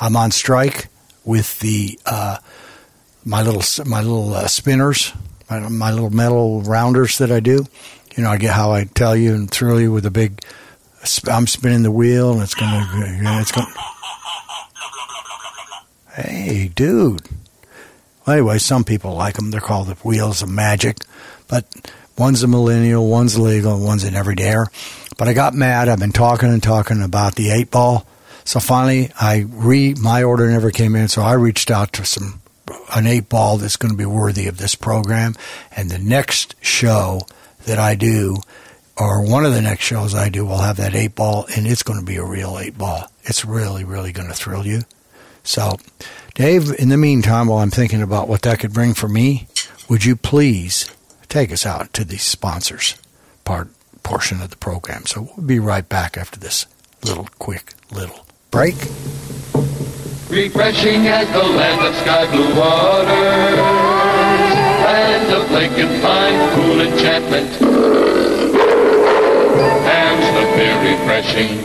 [0.00, 0.88] I'm on strike
[1.24, 2.38] with the uh,
[3.24, 5.12] my little my little uh, spinners,
[5.50, 7.66] my, my little metal rounders that I do.
[8.16, 10.42] You know, I get how I tell you and thrill you with a big.
[11.28, 12.88] I'm spinning the wheel, and it's gonna.
[13.40, 13.72] It's gonna.
[16.12, 17.22] Hey, dude.
[18.30, 19.50] Anyway, some people like them.
[19.50, 20.98] They're called the wheels of magic,
[21.48, 21.66] but
[22.16, 24.66] one's a millennial, one's legal, one's an everydayer.
[25.18, 25.88] But I got mad.
[25.88, 28.06] I've been talking and talking about the eight ball.
[28.44, 32.40] So finally, I re my order never came in, so I reached out to some
[32.94, 35.34] an eight ball that's going to be worthy of this program.
[35.76, 37.22] And the next show
[37.66, 38.36] that I do,
[38.96, 41.82] or one of the next shows I do, will have that eight ball, and it's
[41.82, 43.10] going to be a real eight ball.
[43.24, 44.82] It's really, really going to thrill you.
[45.42, 45.78] So,
[46.40, 49.46] Dave, in the meantime, while I'm thinking about what that could bring for me,
[49.90, 50.90] would you please
[51.28, 52.94] take us out to the sponsors
[53.44, 53.68] part
[54.02, 55.04] portion of the program?
[55.04, 56.64] So we'll be right back after this
[57.04, 58.76] little quick little break.
[60.30, 63.58] Refreshing as the land of sky blue waters,
[64.80, 67.50] land of lake and pine, cool enchantment.
[69.84, 71.58] Hamm's the beer refreshing,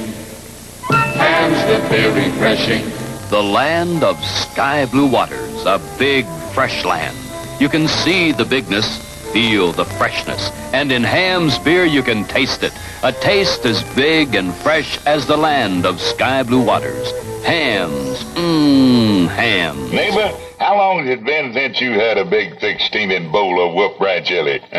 [1.16, 3.05] Hamm's the beer refreshing.
[3.30, 7.18] The land of sky blue waters, a big, fresh land.
[7.60, 9.00] You can see the bigness,
[9.34, 12.72] feel the freshness, and in Hamm's beer you can taste it.
[13.02, 17.12] A taste as big and fresh as the land of sky blue waters.
[17.44, 19.90] Hamm's, mmm, ham.
[19.90, 23.74] Neighbor, how long has it been since you had a big, thick, steaming bowl of
[23.74, 24.62] Wolf Brand chili?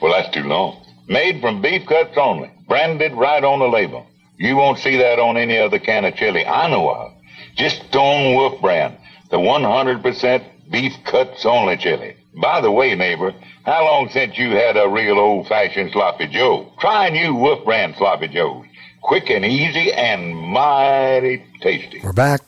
[0.00, 0.84] well, that's too long.
[1.06, 4.06] Made from beef cuts only, branded right on the label.
[4.38, 7.12] You won't see that on any other can of chili I know of.
[7.56, 8.96] Just Stone Wolf brand,
[9.30, 12.16] the 100% beef cuts only chili.
[12.40, 13.32] By the way, neighbor,
[13.64, 16.70] how long since you had a real old-fashioned sloppy joe?
[16.78, 18.66] Try new Wolf brand sloppy joes.
[19.00, 22.00] Quick and easy and mighty tasty.
[22.02, 22.42] We're back.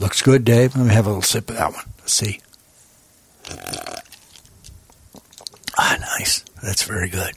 [0.00, 0.74] Looks good, Dave.
[0.74, 1.84] Let me have a little sip of that one.
[1.98, 2.40] Let's see.
[5.78, 6.42] Ah, nice.
[6.62, 7.36] That's very good.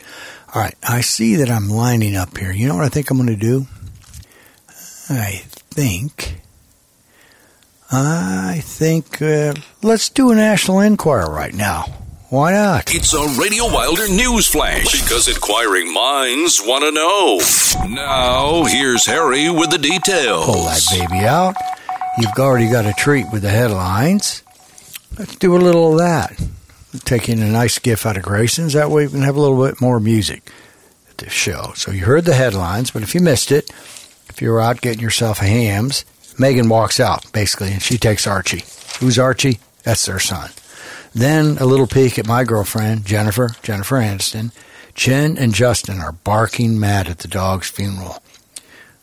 [0.56, 0.76] All right.
[0.82, 2.52] I see that I'm lining up here.
[2.52, 3.68] You know what I think I'm going to do?
[5.10, 6.42] I think.
[7.96, 9.22] I think.
[9.22, 9.54] Uh,
[9.84, 11.84] let's do a National inquiry right now.
[12.30, 12.94] Why not?
[12.96, 17.94] It's a Radio Wilder news flash because inquiring minds want to know.
[17.96, 20.46] Now, here's Harry with the details.
[20.46, 21.56] Pull that baby out.
[22.18, 24.42] You've already got a treat with the headlines.
[25.20, 26.42] Let's do a little of that.
[27.06, 28.74] Taking a nice gift out of Grayson's.
[28.74, 30.52] That way we can have a little bit more music
[31.12, 31.74] at the show.
[31.76, 33.70] So you heard the headlines, but if you missed it,
[34.30, 36.04] if you're out getting yourself Hamm's,
[36.34, 38.64] Meghan walks out, basically, and she takes Archie.
[39.00, 39.60] Who's Archie?
[39.84, 40.52] That's their son.
[41.14, 44.52] Then a little peek at my girlfriend, Jennifer, Jennifer Aniston.
[44.96, 48.22] Jen and Justin are barking mad at the dog's funeral.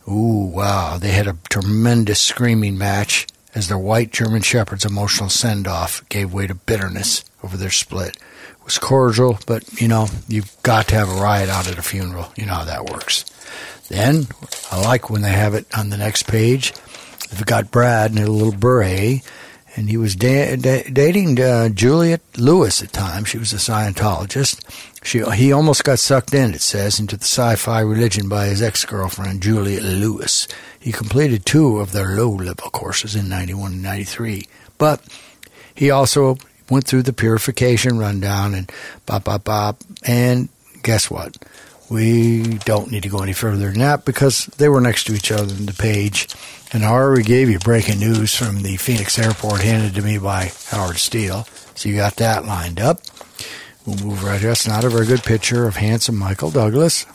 [0.09, 0.99] Ooh, wow.
[0.99, 6.33] They had a tremendous screaming match as their white German Shepherd's emotional send off gave
[6.33, 8.17] way to bitterness over their split.
[8.17, 11.83] It was cordial, but you know, you've got to have a riot out at a
[11.83, 12.33] funeral.
[12.37, 13.25] You know how that works.
[13.89, 14.29] Then,
[14.71, 16.73] I like when they have it on the next page.
[17.31, 19.23] They've got Brad in a little beret,
[19.77, 23.25] and he was da- da- dating uh, Juliette Lewis at the time.
[23.25, 24.61] She was a Scientologist.
[25.03, 29.43] She he almost got sucked in, it says, into the sci-fi religion by his ex-girlfriend
[29.43, 30.49] Juliette Lewis.
[30.79, 34.47] He completed two of their low-level courses in '91 and '93,
[34.77, 35.03] but
[35.75, 36.37] he also
[36.69, 38.71] went through the purification rundown and
[39.07, 39.77] bop bop bop.
[40.03, 40.49] And
[40.83, 41.37] guess what?
[41.89, 45.33] We don't need to go any further than that because they were next to each
[45.33, 46.29] other in the page.
[46.73, 50.53] And I already gave you breaking news from the Phoenix airport handed to me by
[50.69, 51.45] Howard Steele.
[51.75, 53.01] So you got that lined up.
[53.85, 54.51] We'll move right here.
[54.51, 57.07] That's not a very good picture of handsome Michael Douglas.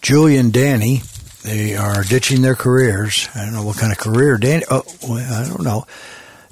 [0.00, 1.02] Julie and Danny,
[1.42, 3.28] they are ditching their careers.
[3.34, 4.64] I don't know what kind of career Danny.
[4.70, 5.86] Oh, I don't know.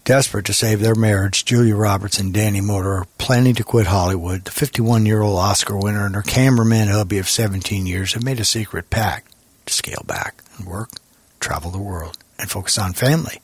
[0.04, 4.44] Desperate to save their marriage, Julia Roberts and Danny Moder are planning to quit Hollywood.
[4.44, 8.40] The 51 year old Oscar winner and her cameraman hubby of 17 years have made
[8.40, 9.34] a secret pact
[9.66, 10.90] to scale back and work,
[11.40, 13.40] travel the world, and focus on family.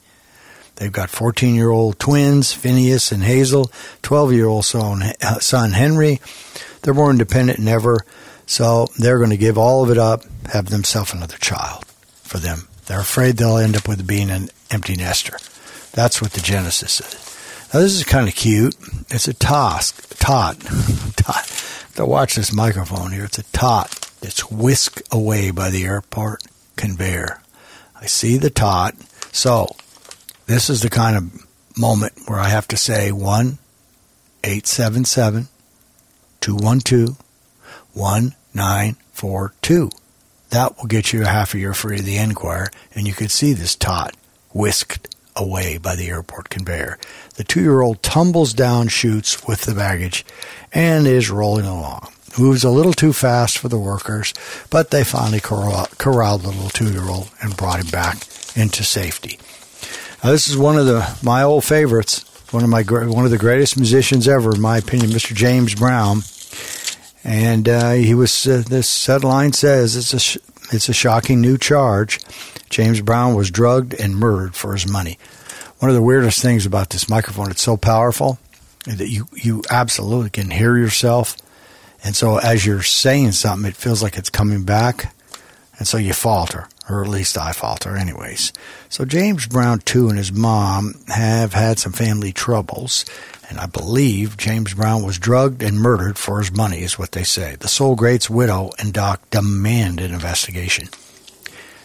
[0.76, 3.70] They've got 14 year old twins, Phineas and Hazel,
[4.02, 6.20] 12 year old son, Henry.
[6.82, 8.04] They're more independent than ever,
[8.46, 11.84] so they're going to give all of it up, have themselves another child
[12.22, 12.68] for them.
[12.86, 15.38] They're afraid they'll end up with being an empty nester.
[15.92, 17.34] That's what the genesis is.
[17.72, 18.76] Now, this is kind of cute.
[19.10, 20.60] It's a tosk, tot,
[21.16, 21.50] tot.
[21.96, 23.90] To watch this microphone here, it's a tot
[24.20, 26.42] that's whisked away by the airport
[26.76, 27.40] conveyor.
[28.04, 28.94] I see the tot.
[29.32, 29.74] So,
[30.44, 31.46] this is the kind of
[31.78, 33.56] moment where I have to say 1
[34.44, 35.48] 877
[36.42, 37.16] 212
[37.94, 39.90] 1942.
[40.50, 43.30] That will get you a half a year free of the Enquirer, and you could
[43.30, 44.14] see this tot
[44.52, 46.98] whisked away by the airport conveyor.
[47.36, 50.26] The two year old tumbles down chutes with the baggage
[50.74, 52.12] and is rolling along.
[52.38, 54.34] Moves a little too fast for the workers,
[54.68, 58.16] but they finally corral- corralled the little two year old and brought him back
[58.56, 59.38] into safety.
[60.22, 63.38] Now, this is one of the my old favorites, one of my one of the
[63.38, 65.34] greatest musicians ever, in my opinion, Mr.
[65.34, 66.22] James Brown.
[67.22, 68.46] And uh, he was.
[68.46, 70.38] Uh, this headline says it's a sh-
[70.72, 72.20] it's a shocking new charge.
[72.68, 75.18] James Brown was drugged and murdered for his money.
[75.78, 78.38] One of the weirdest things about this microphone, it's so powerful
[78.86, 81.36] that you you absolutely can hear yourself,
[82.04, 85.14] and so as you're saying something, it feels like it's coming back,
[85.78, 88.52] and so you falter, or at least I falter, anyways.
[88.90, 93.04] So James Brown too and his mom have had some family troubles,
[93.48, 97.24] and I believe James Brown was drugged and murdered for his money, is what they
[97.24, 97.56] say.
[97.56, 100.88] The Soul Great's widow and doc demand an investigation.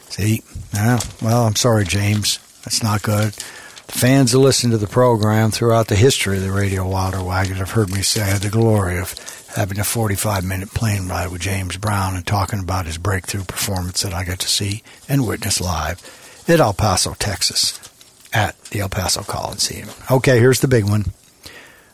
[0.09, 0.43] See,
[0.73, 2.39] yeah, well, I'm sorry, James.
[2.65, 3.33] That's not good.
[3.89, 7.71] Fans who listen to the program throughout the history of the Radio Water Wagon have
[7.71, 9.13] heard me say I had the glory of
[9.55, 14.03] having a 45 minute plane ride with James Brown and talking about his breakthrough performance
[14.03, 16.01] that I got to see and witness live
[16.47, 17.79] at El Paso, Texas,
[18.31, 19.89] at the El Paso Coliseum.
[20.09, 21.05] Okay, here's the big one.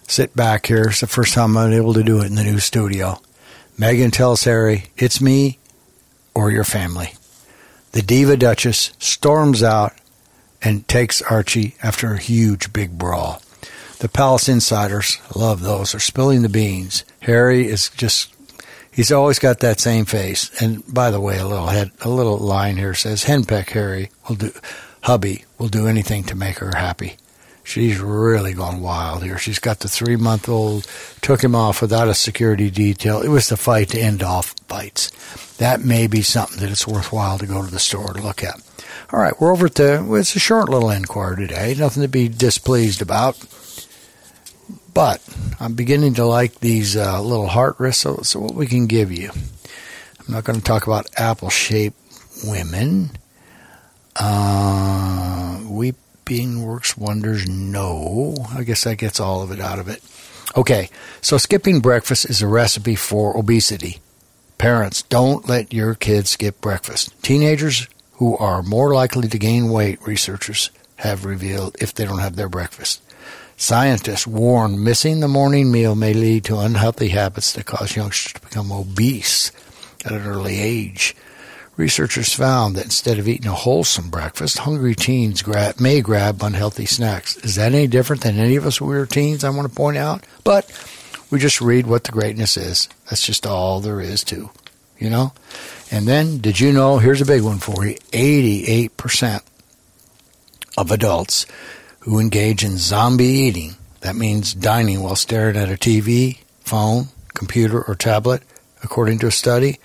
[0.07, 0.89] Sit back here.
[0.89, 3.19] It's the first time I'm able to do it in the new studio.
[3.79, 5.59] Meghan tells Harry, It's me
[6.35, 7.13] or your family.
[7.93, 9.93] The Diva Duchess storms out
[10.65, 13.41] and takes Archie after a huge big brawl.
[13.99, 17.05] The Palace Insiders, love those, are spilling the beans.
[17.21, 18.33] Harry is just,
[18.91, 20.51] he's always got that same face.
[20.61, 24.35] And by the way, a little head, a little line here says, Henpeck Harry will
[24.35, 24.51] do,
[25.03, 27.15] hubby will do anything to make her happy.
[27.63, 29.39] She's really gone wild here.
[29.39, 30.85] She's got the three month old,
[31.21, 33.21] took him off without a security detail.
[33.21, 35.09] It was the fight to end off fights.
[35.57, 38.61] That may be something that it's worthwhile to go to the store to look at.
[39.13, 41.75] All right, we're over to, it's a short little inquiry today.
[41.77, 43.37] Nothing to be displeased about.
[44.93, 45.21] But
[45.59, 47.77] I'm beginning to like these uh, little heart.
[47.93, 49.29] So, so, what we can give you.
[49.31, 51.99] I'm not going to talk about apple shaped
[52.45, 53.11] women.
[54.15, 57.47] Uh, weeping works wonders.
[57.47, 58.35] No.
[58.55, 60.01] I guess that gets all of it out of it.
[60.55, 60.89] Okay,
[61.21, 63.99] so skipping breakfast is a recipe for obesity.
[64.57, 67.11] Parents, don't let your kids skip breakfast.
[67.21, 72.35] Teenagers who are more likely to gain weight, researchers have revealed if they don't have
[72.35, 73.01] their breakfast.
[73.57, 78.41] Scientists warn missing the morning meal may lead to unhealthy habits that cause youngsters to
[78.41, 79.51] become obese
[80.05, 81.15] at an early age.
[81.77, 86.85] Researchers found that instead of eating a wholesome breakfast, hungry teens grab, may grab unhealthy
[86.85, 87.35] snacks.
[87.37, 89.43] Is that any different than any of us when we were teens?
[89.43, 90.23] I want to point out.
[90.45, 90.71] But
[91.29, 92.87] we just read what the greatness is.
[93.09, 94.49] That's just all there is to,
[94.97, 95.33] you know?
[95.91, 96.97] And then, did you know?
[96.97, 99.41] Here's a big one for you 88%
[100.77, 101.45] of adults
[102.01, 107.81] who engage in zombie eating, that means dining while staring at a TV, phone, computer,
[107.81, 108.43] or tablet,
[108.83, 109.79] according to a study,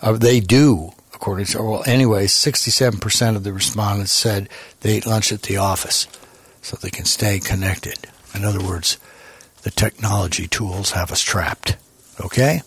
[0.00, 0.92] uh, they do.
[1.14, 4.48] According to, well, anyway, 67% of the respondents said
[4.80, 6.06] they ate lunch at the office.
[6.62, 7.96] so they can stay connected.
[8.34, 8.98] In other words,
[9.62, 11.76] the technology tools have us trapped.
[12.20, 12.62] Okay?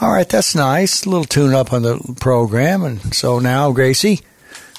[0.00, 1.04] All right, that's nice.
[1.06, 2.84] A little tune up on the program.
[2.84, 4.20] And so now, Gracie,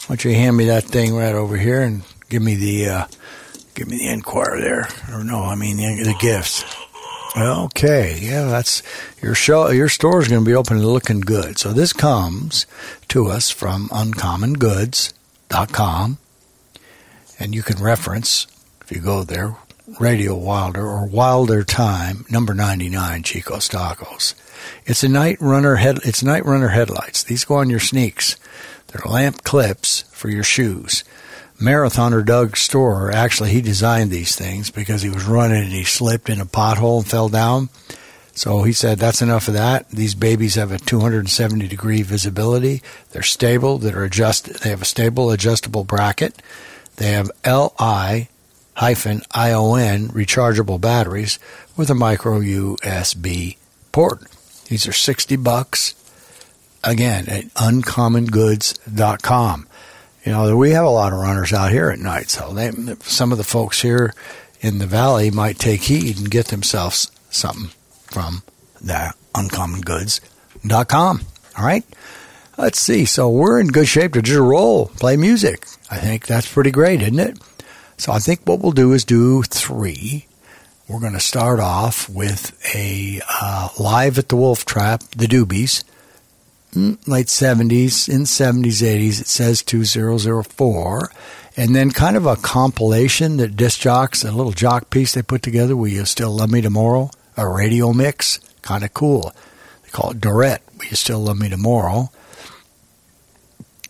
[0.05, 3.05] why don't you hand me that thing right over here and give me the uh,
[3.73, 6.63] give me the Enquirer there, or no, I mean the, the gifts.
[7.35, 8.81] Okay, yeah, that's
[9.21, 9.69] your show.
[9.69, 11.57] Your store is going to be open and looking good.
[11.59, 12.65] So this comes
[13.09, 16.17] to us from UncommonGoods.com,
[17.39, 18.47] and you can reference
[18.81, 19.55] if you go there,
[19.99, 24.33] Radio Wilder or Wilder Time, number ninety nine, Chico's Tacos.
[24.85, 25.99] It's a night runner head.
[26.03, 27.23] It's night runner headlights.
[27.23, 28.37] These go on your sneaks.
[28.87, 31.03] They're lamp clips for your shoes.
[31.59, 36.29] Marathoner Doug Storer, actually, he designed these things because he was running and he slipped
[36.29, 37.69] in a pothole and fell down.
[38.33, 39.89] So he said, that's enough of that.
[39.89, 42.83] These babies have a 270 degree visibility.
[43.11, 43.79] They're stable.
[43.79, 44.61] They're adjust.
[44.61, 46.39] They have a stable adjustable bracket.
[46.97, 48.29] They have Li
[48.75, 51.39] hyphen ION rechargeable batteries
[51.75, 53.57] with a micro USB
[53.91, 54.21] port.
[54.67, 55.95] These are 60 bucks.
[56.83, 59.67] Again, at uncommongoods.com.
[60.25, 62.71] You know, we have a lot of runners out here at night, so they,
[63.01, 64.13] some of the folks here
[64.61, 67.69] in the valley might take heed and get themselves something
[68.05, 68.43] from
[68.81, 71.21] the uncommongoods.com.
[71.57, 71.83] All right?
[72.57, 73.05] Let's see.
[73.05, 75.67] So we're in good shape to just roll, play music.
[75.89, 77.39] I think that's pretty great, isn't it?
[77.97, 80.26] So I think what we'll do is do three.
[80.87, 85.83] We're going to start off with a uh, live at the Wolf Trap, the Doobies
[86.77, 91.11] late 70s, in 70s, 80s, it says 2004.
[91.55, 95.41] And then kind of a compilation that disc jocks, a little jock piece they put
[95.41, 97.09] together, Will You Still Love Me Tomorrow?
[97.35, 98.39] A radio mix.
[98.61, 99.33] Kind of cool.
[99.83, 102.11] They call it Dorette, Will You Still Love Me Tomorrow?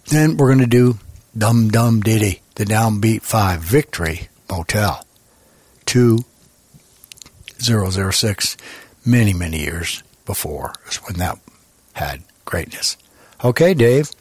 [0.06, 1.00] Then we're going to do
[1.38, 5.06] Dum Dum Ditty, the Downbeat 5 Victory Motel.
[7.66, 8.58] 2006,
[9.06, 11.40] many, many years before is when that
[11.94, 12.98] had greatness.
[13.44, 14.12] Okay, Dave,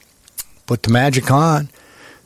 [0.67, 1.69] put the magic on.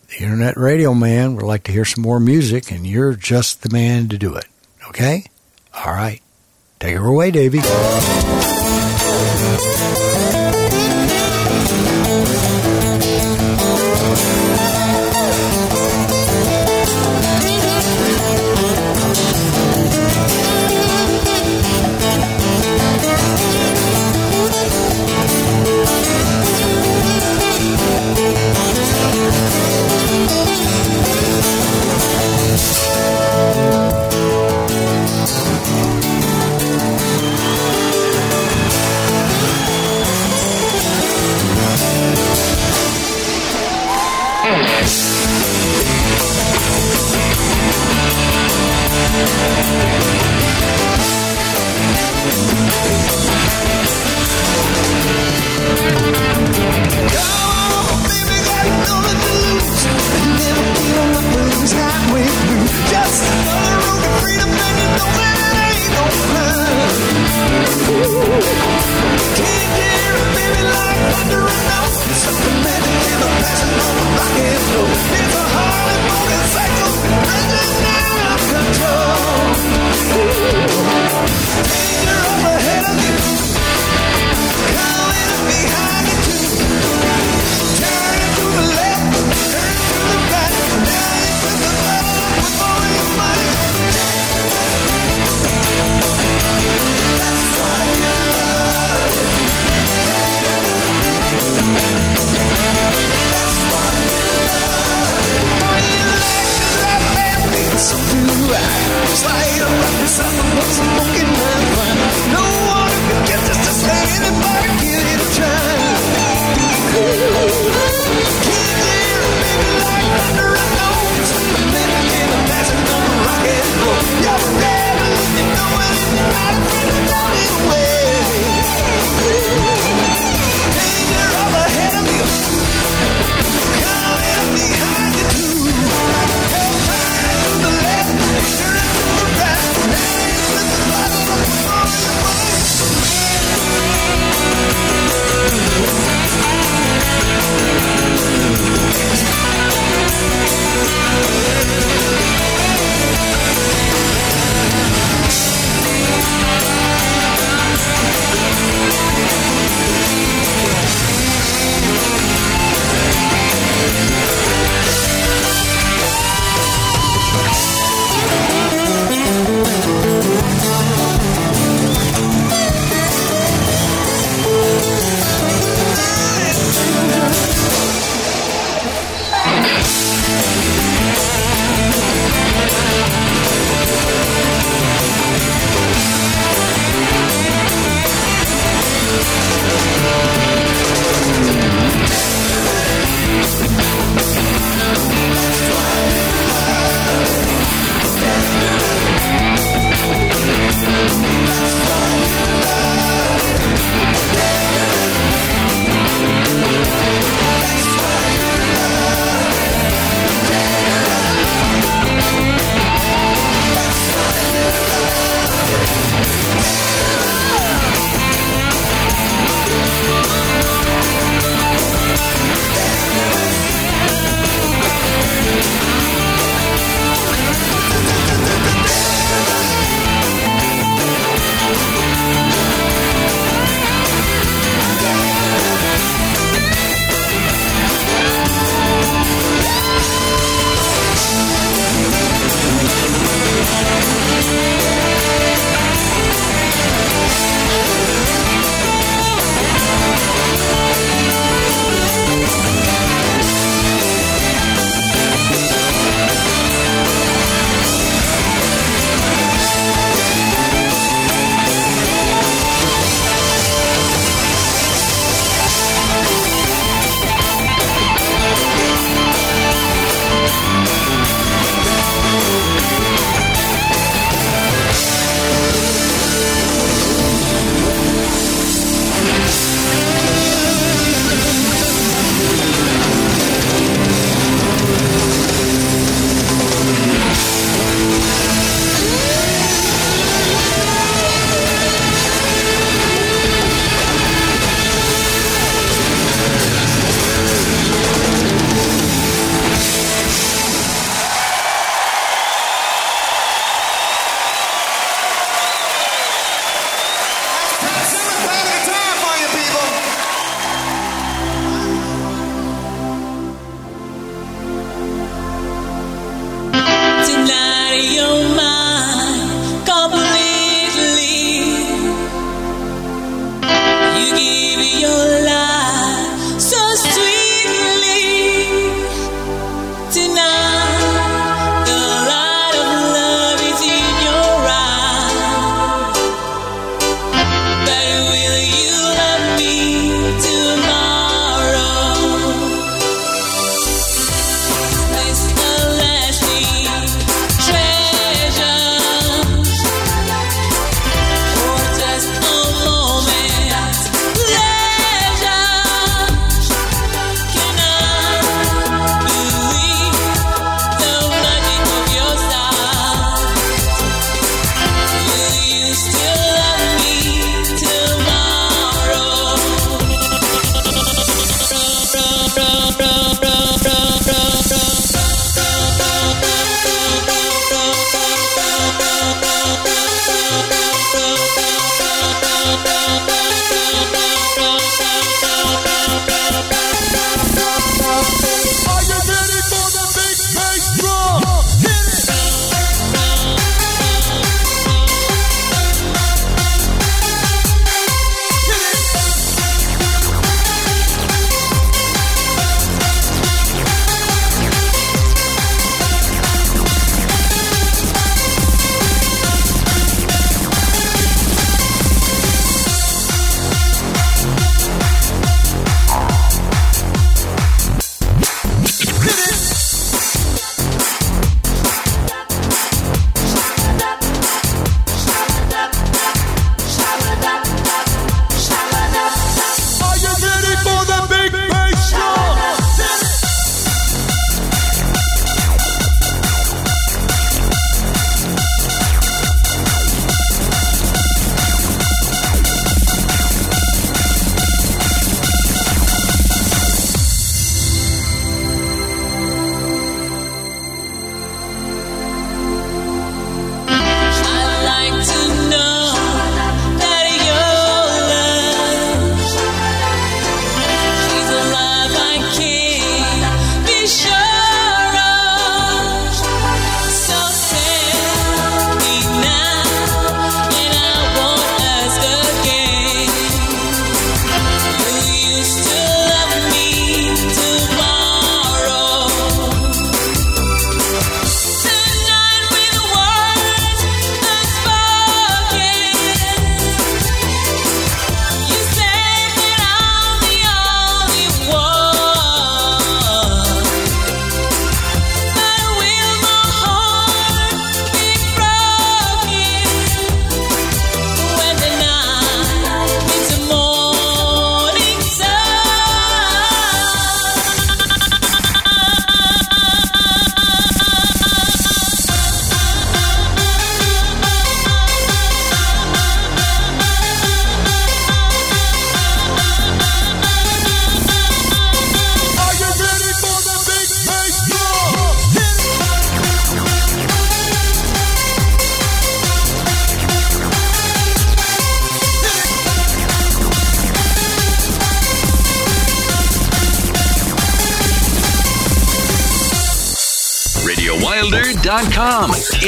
[0.09, 3.71] The Internet Radio Man would like to hear some more music, and you're just the
[3.71, 4.47] man to do it.
[4.89, 5.25] Okay?
[5.73, 6.21] All right.
[6.81, 7.61] Take her away, Davey.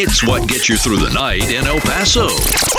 [0.05, 2.27] It's what gets you through the night in El Paso.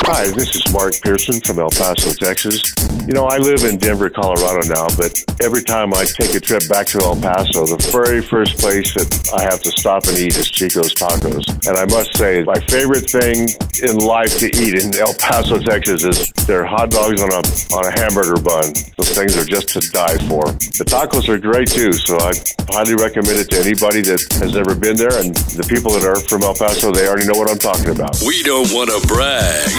[0.04, 2.60] Hi, this is Mark Pearson from El Paso, Texas.
[3.08, 6.68] You know, I live in Denver, Colorado now, but every time I take a trip
[6.68, 9.08] back to El Paso, the very first place that
[9.40, 11.48] I have to stop and eat is Chico's Tacos.
[11.64, 13.48] And I must say, my favorite thing
[13.80, 17.40] in life to eat in El Paso, Texas is their hot dogs on a,
[17.72, 18.76] on a hamburger bun.
[19.14, 20.42] Things are just to die for.
[20.74, 22.34] The tacos are great too, so I
[22.74, 25.14] highly recommend it to anybody that has never been there.
[25.22, 28.18] And the people that are from El Paso, they already know what I'm talking about.
[28.26, 29.70] We don't want to brag,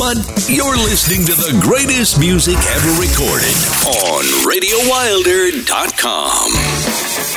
[0.00, 0.16] but
[0.48, 3.52] you're listening to the greatest music ever recorded
[3.84, 7.29] on RadioWilder.com.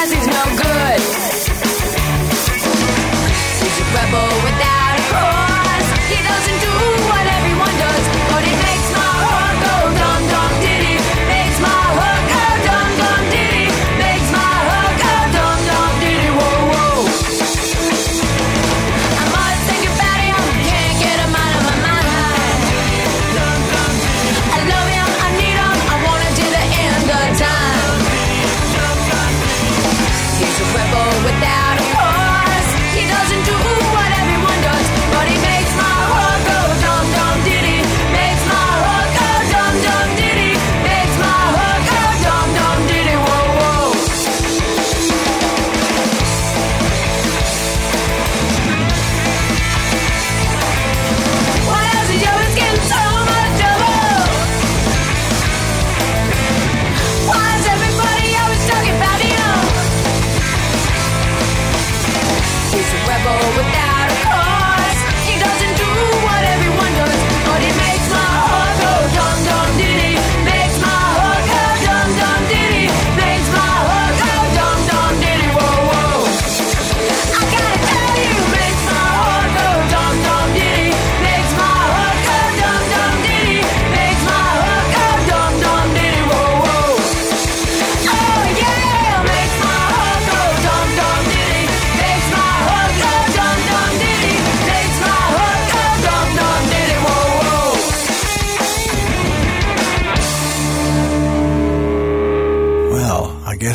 [0.00, 1.00] to because he's no good.
[3.60, 4.49] He's a rebel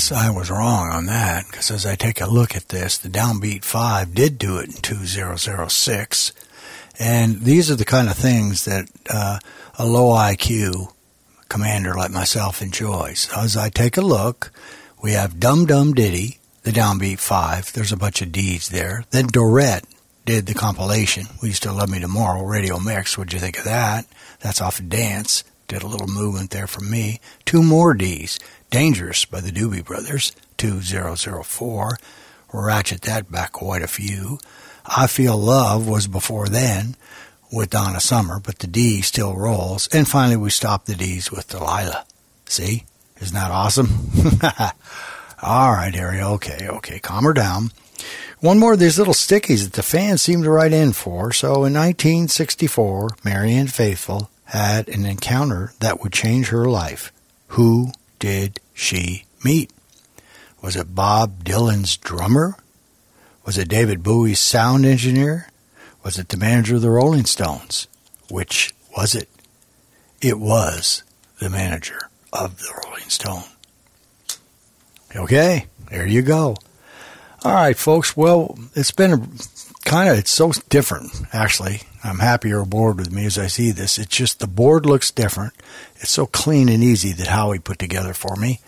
[0.10, 3.10] guess I was wrong on that because as I take a look at this, the
[3.10, 6.34] Downbeat 5 did do it in 2006.
[7.00, 9.40] And these are the kind of things that uh,
[9.80, 10.94] a low IQ
[11.50, 13.30] commander like myself enjoys.
[13.36, 14.52] As I take a look,
[15.02, 17.74] we have Dum Dum Diddy, the Downbeat 5.
[17.74, 19.06] There's a bunch of D's there.
[19.10, 19.86] Then Dorette
[20.26, 21.26] did the compilation.
[21.42, 23.18] We to Love Me Tomorrow radio mix.
[23.18, 24.06] What'd you think of that?
[24.42, 25.44] That's off of Dance.
[25.68, 27.20] Did a little movement there from me.
[27.44, 28.40] Two more D's.
[28.76, 31.98] Dangerous by the Doobie Brothers, 2004.
[32.52, 34.38] Ratchet that back quite a few.
[34.86, 36.98] I Feel Love was before then
[37.50, 39.88] with Donna Summer, but the D still rolls.
[39.94, 42.06] And finally, we stopped the D's with Delilah.
[42.48, 42.84] See?
[43.22, 44.10] Isn't that awesome?
[45.42, 46.22] All right, Harry.
[46.22, 47.00] Okay, okay.
[47.00, 47.72] Calm her down.
[48.42, 51.32] One more of these little stickies that the fans seem to write in for.
[51.32, 57.14] So in 1964, Marianne Faithfull had an encounter that would change her life.
[57.50, 59.72] Who did she meet?
[60.62, 62.56] Was it Bob Dylan's drummer?
[63.46, 65.50] Was it David Bowie's sound engineer?
[66.04, 67.88] Was it the manager of the Rolling Stones?
[68.30, 69.30] Which was it?
[70.22, 71.04] It was
[71.40, 73.44] the manager of the Rolling Stone.
[75.16, 76.56] Okay, there you go.
[77.44, 78.18] All right, folks.
[78.18, 79.22] Well, it's been a
[79.86, 81.82] kind of, it's so different, actually.
[82.04, 83.98] I'm happier aboard with me as I see this.
[83.98, 85.54] It's just the board looks different.
[85.98, 88.60] It's so clean and easy that Howie put together for me.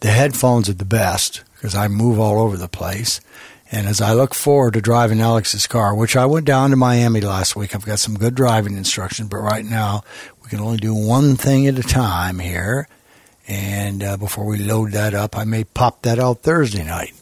[0.00, 3.20] The headphones are the best because I move all over the place.
[3.70, 7.20] And as I look forward to driving Alex's car, which I went down to Miami
[7.20, 10.02] last week, I've got some good driving instruction, but right now
[10.42, 12.88] we can only do one thing at a time here.
[13.46, 17.12] And uh, before we load that up, I may pop that out Thursday night,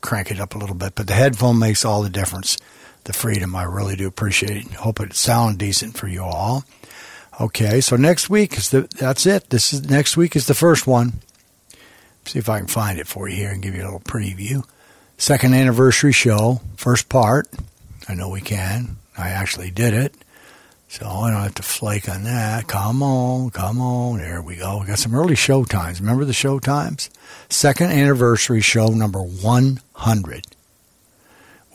[0.00, 0.94] crank it up a little bit.
[0.94, 2.56] But the headphone makes all the difference.
[3.04, 4.72] The freedom, I really do appreciate it.
[4.74, 6.64] Hope it sounds decent for you all.
[7.40, 9.50] Okay, so next week is the that's it.
[9.50, 11.14] This is next week is the first one.
[12.26, 14.64] See if I can find it for you here and give you a little preview.
[15.18, 17.48] Second anniversary show, first part.
[18.08, 18.96] I know we can.
[19.16, 20.14] I actually did it.
[20.88, 22.68] So I don't have to flake on that.
[22.68, 24.18] Come on, come on.
[24.18, 24.80] There we go.
[24.80, 26.00] We got some early show times.
[26.00, 27.08] Remember the show times?
[27.48, 30.46] Second anniversary show number 100.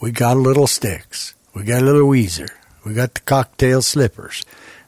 [0.00, 1.34] We got a little Styx.
[1.54, 2.50] We got a little Weezer.
[2.84, 4.44] We got the cocktail slippers.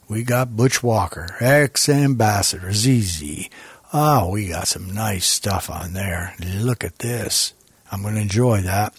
[0.09, 3.49] We got Butch Walker, ex ambassador, ZZ.
[3.93, 6.35] Oh, ah, we got some nice stuff on there.
[6.41, 7.55] Look at this.
[7.91, 8.95] I'm going to enjoy that.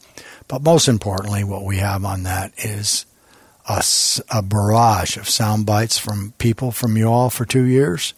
[0.50, 3.06] But most importantly, what we have on that is
[3.68, 8.14] a barrage of sound bites from people from you all for two years.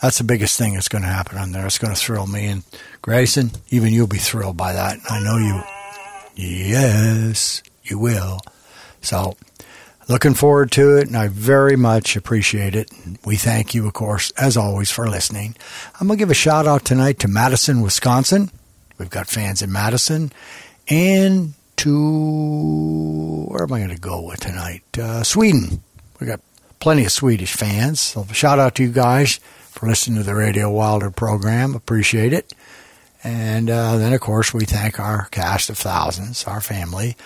[0.00, 1.66] That's the biggest thing that's going to happen on there.
[1.66, 2.46] It's going to thrill me.
[2.46, 2.62] And
[3.02, 4.98] Grayson, even you'll be thrilled by that.
[5.10, 5.81] I know you.
[6.34, 8.40] Yes, you will.
[9.00, 9.36] So,
[10.08, 12.90] looking forward to it, and I very much appreciate it.
[13.24, 15.56] We thank you, of course, as always, for listening.
[16.00, 18.50] I'm going to give a shout out tonight to Madison, Wisconsin.
[18.98, 20.32] We've got fans in Madison,
[20.88, 24.84] and to where am I going to go with tonight?
[24.98, 25.82] Uh, Sweden.
[26.20, 26.40] We've got
[26.78, 28.00] plenty of Swedish fans.
[28.00, 29.40] So shout out to you guys
[29.70, 31.74] for listening to the Radio Wilder program.
[31.74, 32.52] Appreciate it.
[33.24, 37.16] And uh, then, of course, we thank our cast of thousands, our family.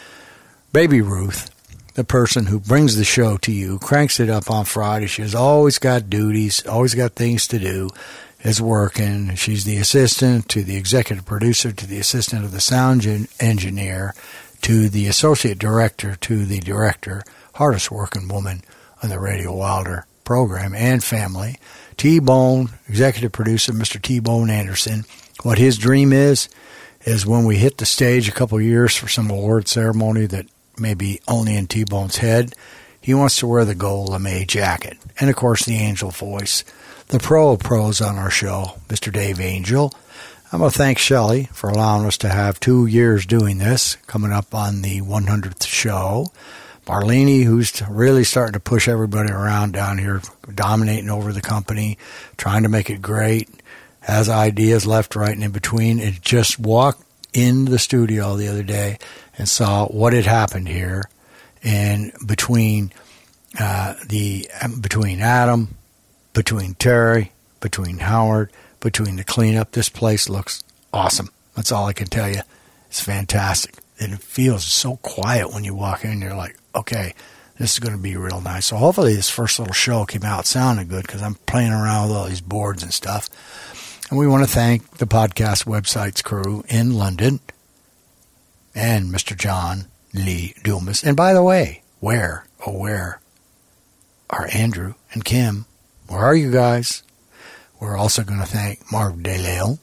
[0.73, 1.51] Baby Ruth,
[1.95, 5.07] the person who brings the show to you, cranks it up on Friday.
[5.07, 7.89] She's always got duties, always got things to do,
[8.43, 9.35] is working.
[9.37, 13.07] She's the assistant to the executive producer, to the assistant of the sound
[13.41, 14.15] engineer,
[14.63, 17.23] to the associate director, to the director,
[17.55, 18.63] hardest working woman
[19.03, 21.57] on the Radio Wilder program and family.
[21.97, 24.01] T Bone, executive producer, Mr.
[24.01, 25.07] T Bone Anderson.
[25.43, 26.49] What his dream is,
[27.05, 30.47] is when we hit the stage a couple years for some award ceremony that
[30.79, 32.55] may be only in T Bone's head,
[33.01, 34.99] he wants to wear the gold lame jacket.
[35.21, 36.65] And of course, the angel voice.
[37.09, 39.13] The pro pros on our show, Mr.
[39.13, 39.93] Dave Angel.
[40.53, 44.33] I'm going to thank Shelley for allowing us to have two years doing this, coming
[44.33, 46.33] up on the 100th show.
[46.87, 50.23] Marlene, who's really starting to push everybody around down here,
[50.55, 51.99] dominating over the company,
[52.37, 53.49] trying to make it great,
[54.07, 55.99] has ideas left, right, and in between.
[55.99, 57.03] It just walked
[57.33, 58.99] in the studio the other day
[59.37, 61.11] and saw what had happened here,
[61.65, 62.93] and between
[63.59, 64.49] uh, the
[64.81, 65.77] between Adam,
[66.33, 70.63] between Terry, between Howard, between the cleanup, this place looks
[70.93, 71.31] awesome.
[71.57, 72.43] That's all I can tell you.
[72.89, 73.75] It's fantastic.
[73.99, 76.21] And it feels so quiet when you walk in.
[76.21, 77.15] You're like, okay,
[77.59, 78.67] this is going to be real nice.
[78.67, 82.17] So hopefully this first little show came out sounding good because I'm playing around with
[82.17, 83.29] all these boards and stuff.
[84.09, 87.41] And we want to thank the podcast websites crew in London
[88.75, 89.37] and Mr.
[89.37, 91.03] John Lee Dumas.
[91.03, 93.21] And by the way, where, oh, where
[94.31, 95.67] are Andrew and Kim?
[96.07, 97.03] Where are you guys?
[97.81, 99.79] We're also going to thank Marv DeLeon.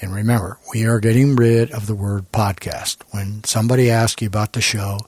[0.00, 2.98] And remember, we are getting rid of the word podcast.
[3.10, 5.00] When somebody asks you about the show,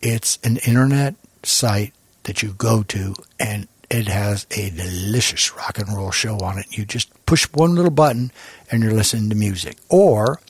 [0.00, 1.14] it's an internet
[1.44, 1.94] site
[2.24, 6.76] that you go to and it has a delicious rock and roll show on it.
[6.76, 8.32] You just push one little button
[8.70, 9.78] and you're listening to music.
[9.88, 10.40] Or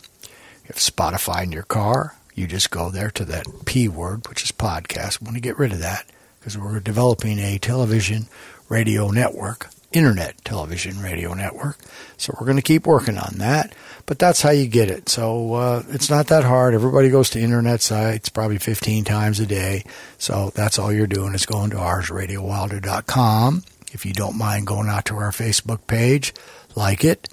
[0.65, 4.53] if Spotify in your car, you just go there to that P word, which is
[4.53, 5.21] podcast.
[5.21, 6.07] We want to get rid of that
[6.39, 8.27] because we're developing a television
[8.69, 11.79] radio network, internet television radio network.
[12.17, 13.75] So we're going to keep working on that.
[14.07, 15.09] But that's how you get it.
[15.09, 16.75] So uh, it's not that hard.
[16.75, 19.85] Everybody goes to internet sites probably 15 times a day.
[20.19, 23.65] So that's all you're doing is going to ours, radiowilder.com.
[23.93, 26.35] If you don't mind going out to our Facebook page,
[26.75, 27.29] like it,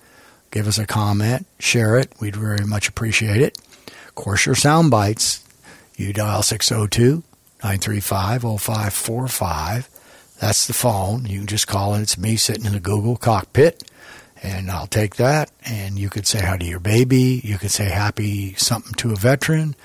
[0.51, 2.13] give us a comment, share it.
[2.19, 3.57] We'd very much appreciate it.
[4.07, 5.43] Of course, your sound bites,
[5.97, 7.23] you dial 602
[7.63, 9.89] 935 0545.
[10.39, 11.25] That's the phone.
[11.25, 12.01] You can just call it.
[12.01, 13.83] It's me sitting in the Google cockpit,
[14.43, 15.51] and I'll take that.
[15.65, 17.41] And you could say hi to your baby.
[17.43, 19.75] You could say happy something to a veteran.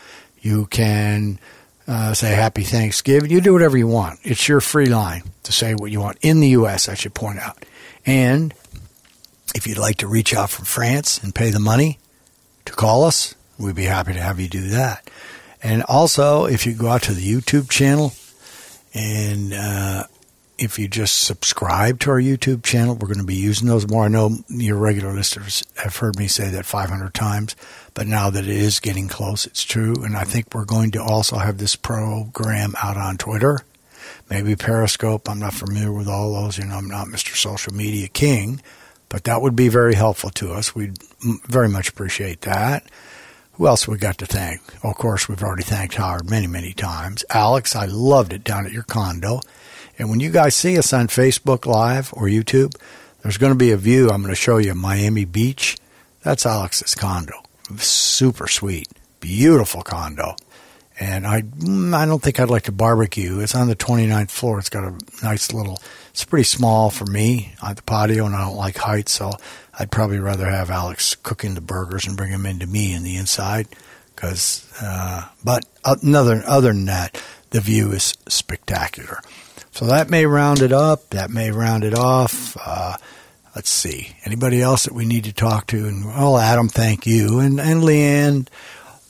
[0.40, 1.38] You can
[1.86, 3.30] uh, say happy Thanksgiving.
[3.30, 4.20] You do whatever you want.
[4.22, 7.38] It's your free line to say what you want in the U.S., I should point
[7.38, 7.64] out.
[8.06, 8.54] And
[9.54, 11.98] if you'd like to reach out from France and pay the money
[12.64, 15.08] to call us, we'd be happy to have you do that.
[15.62, 18.12] And also, if you go out to the YouTube channel
[18.94, 20.04] and uh,
[20.60, 24.04] if you just subscribe to our YouTube channel, we're going to be using those more.
[24.04, 27.56] I know your regular listeners have heard me say that 500 times,
[27.94, 29.94] but now that it is getting close, it's true.
[30.04, 33.60] And I think we're going to also have this program out on Twitter,
[34.28, 35.30] maybe Periscope.
[35.30, 36.58] I'm not familiar with all those.
[36.58, 37.34] You know, I'm not Mr.
[37.34, 38.60] Social Media King,
[39.08, 40.74] but that would be very helpful to us.
[40.74, 40.98] We'd
[41.46, 42.84] very much appreciate that.
[43.52, 44.60] Who else we got to thank?
[44.84, 47.24] of course, we've already thanked Howard many, many times.
[47.30, 49.40] Alex, I loved it down at your condo.
[50.00, 52.74] And when you guys see us on Facebook Live or YouTube,
[53.20, 54.08] there's going to be a view.
[54.08, 55.76] I'm going to show you Miami Beach.
[56.22, 57.34] That's Alex's condo.
[57.76, 58.88] Super sweet,
[59.20, 60.36] beautiful condo.
[60.98, 63.40] And I, mm, I don't think I'd like to barbecue.
[63.40, 64.58] It's on the 29th floor.
[64.58, 65.78] It's got a nice little.
[66.12, 69.32] It's pretty small for me on the patio, and I don't like heights, so
[69.78, 73.16] I'd probably rather have Alex cooking the burgers and bring them into me in the
[73.16, 73.68] inside.
[74.16, 79.20] Because, uh, but other other than that, the view is spectacular.
[79.72, 81.10] So that may round it up.
[81.10, 82.56] That may round it off.
[82.64, 82.96] Uh,
[83.54, 84.14] let's see.
[84.24, 85.86] Anybody else that we need to talk to?
[85.86, 88.48] And well, Adam, thank you, and and Leanne,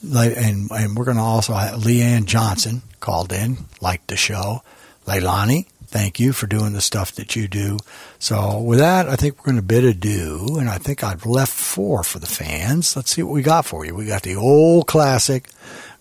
[0.03, 4.62] and and we're going to also have Leanne Johnson called in, liked the show.
[5.07, 7.78] Leilani, thank you for doing the stuff that you do.
[8.19, 11.53] So with that, I think we're going to bid adieu, and I think I've left
[11.53, 12.95] four for the fans.
[12.95, 13.95] Let's see what we got for you.
[13.95, 15.49] We got the old classic,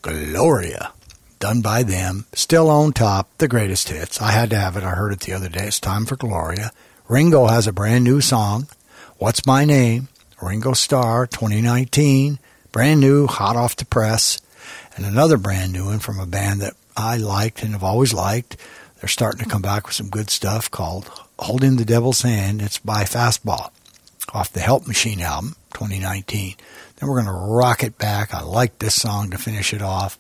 [0.02, 0.92] Gloria
[1.40, 4.22] done by them, still on top, the greatest hits.
[4.22, 4.84] I had to have it.
[4.84, 5.68] I heard it the other day.
[5.68, 6.72] It's time for Gloria.
[7.08, 8.68] Ringo has a brand new song,
[9.18, 10.10] What's My Name?
[10.42, 12.40] Ringo Starr 2019,
[12.72, 14.40] brand new, hot off the press,
[14.96, 18.58] and another brand new one from a band that I liked and have always liked.
[19.00, 21.10] They're starting to come back with some good stuff called
[21.40, 22.62] Holding the Devil's Hand.
[22.62, 23.72] It's by Fastball
[24.34, 26.56] off the Help Machine album 2019.
[26.98, 28.34] Then we're going to rock it back.
[28.34, 30.20] I like this song to finish it off.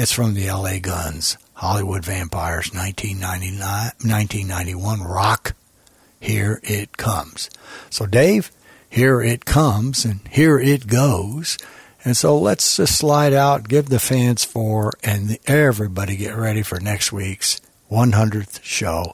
[0.00, 5.56] It's from the LA Guns, Hollywood Vampires, 1991 rock.
[6.20, 7.50] Here it comes.
[7.90, 8.52] So, Dave,
[8.88, 11.58] here it comes and here it goes.
[12.04, 16.78] And so let's just slide out, give the fans four, and everybody get ready for
[16.78, 17.60] next week's
[17.90, 19.12] 100th show,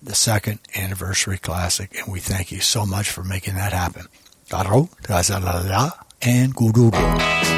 [0.00, 1.92] the second anniversary classic.
[1.98, 4.06] And we thank you so much for making that happen.
[6.22, 7.53] And Gururu.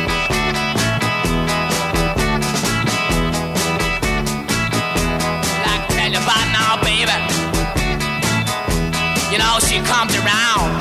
[9.37, 10.76] You know, she comes around.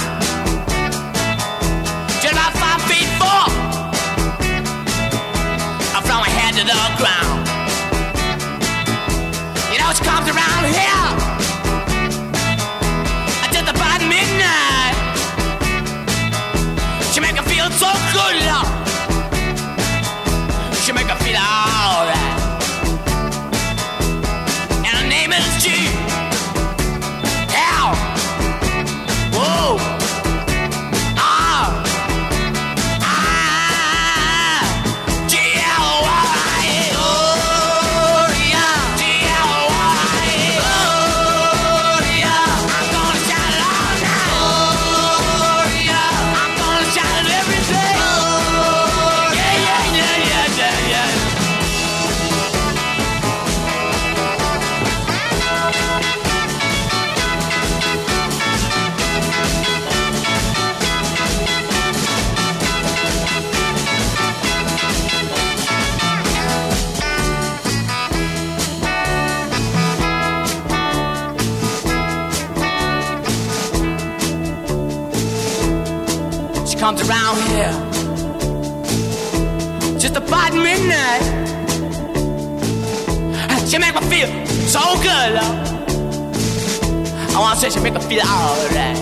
[85.05, 85.55] Good, love.
[85.69, 87.35] Uh.
[87.35, 88.97] I wanna say she make me feel alright.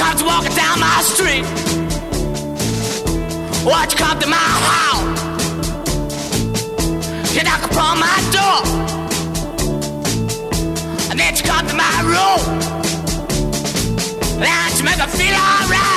[0.00, 1.44] Comes walking down my street.
[3.66, 5.18] Watch you come to my house.
[7.32, 8.60] She knock upon my door.
[11.10, 12.42] And then she come to my room.
[14.38, 15.91] Now she make her feel alright.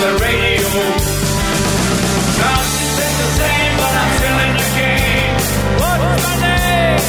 [0.00, 0.68] The radio.
[2.92, 4.12] The same, but I'm.
[5.80, 7.00] What's my name?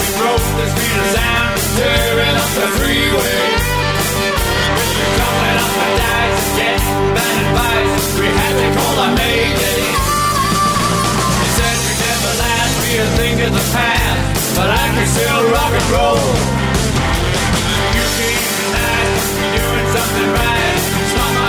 [0.00, 3.42] We broke the speed of sound, tearing up the freeway.
[5.18, 6.80] Coming up the dice, get
[7.14, 8.06] bad advice.
[8.18, 10.09] We had to call our Mayday
[13.00, 16.20] you think of the past, but I can still rock and roll.
[17.96, 20.80] You came tonight, you're doing something right.
[21.16, 21.39] Something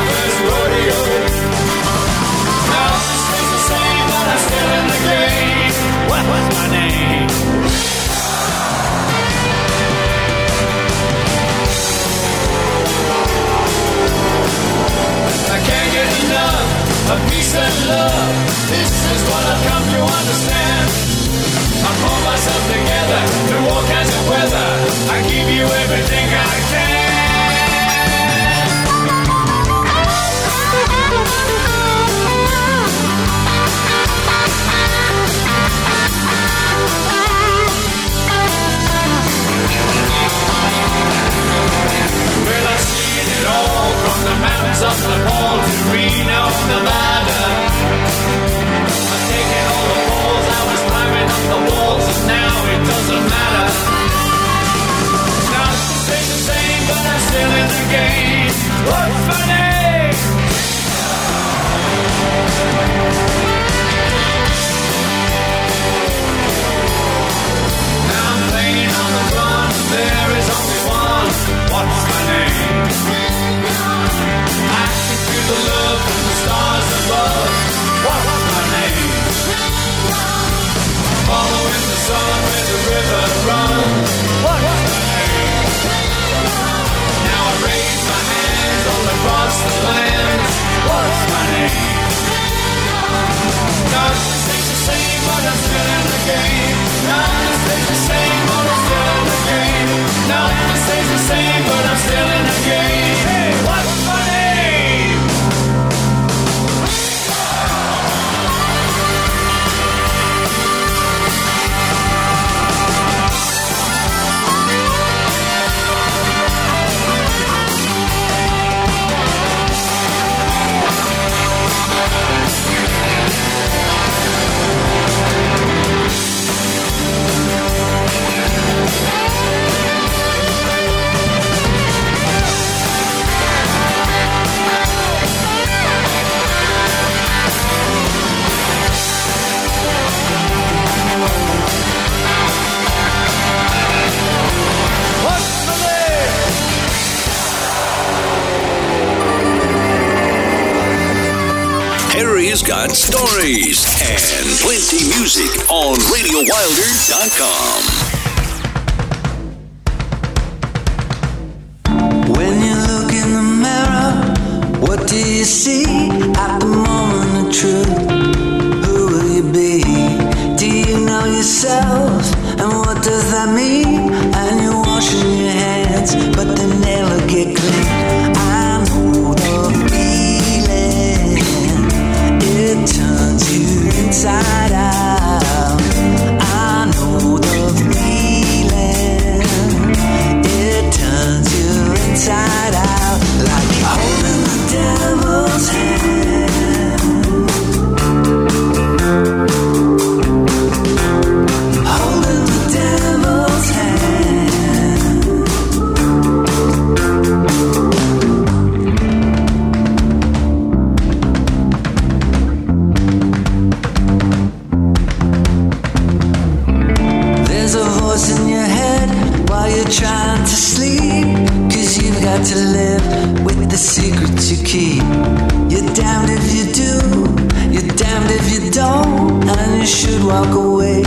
[229.85, 231.01] should walk away,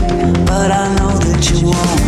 [0.46, 2.03] but I know that you won't.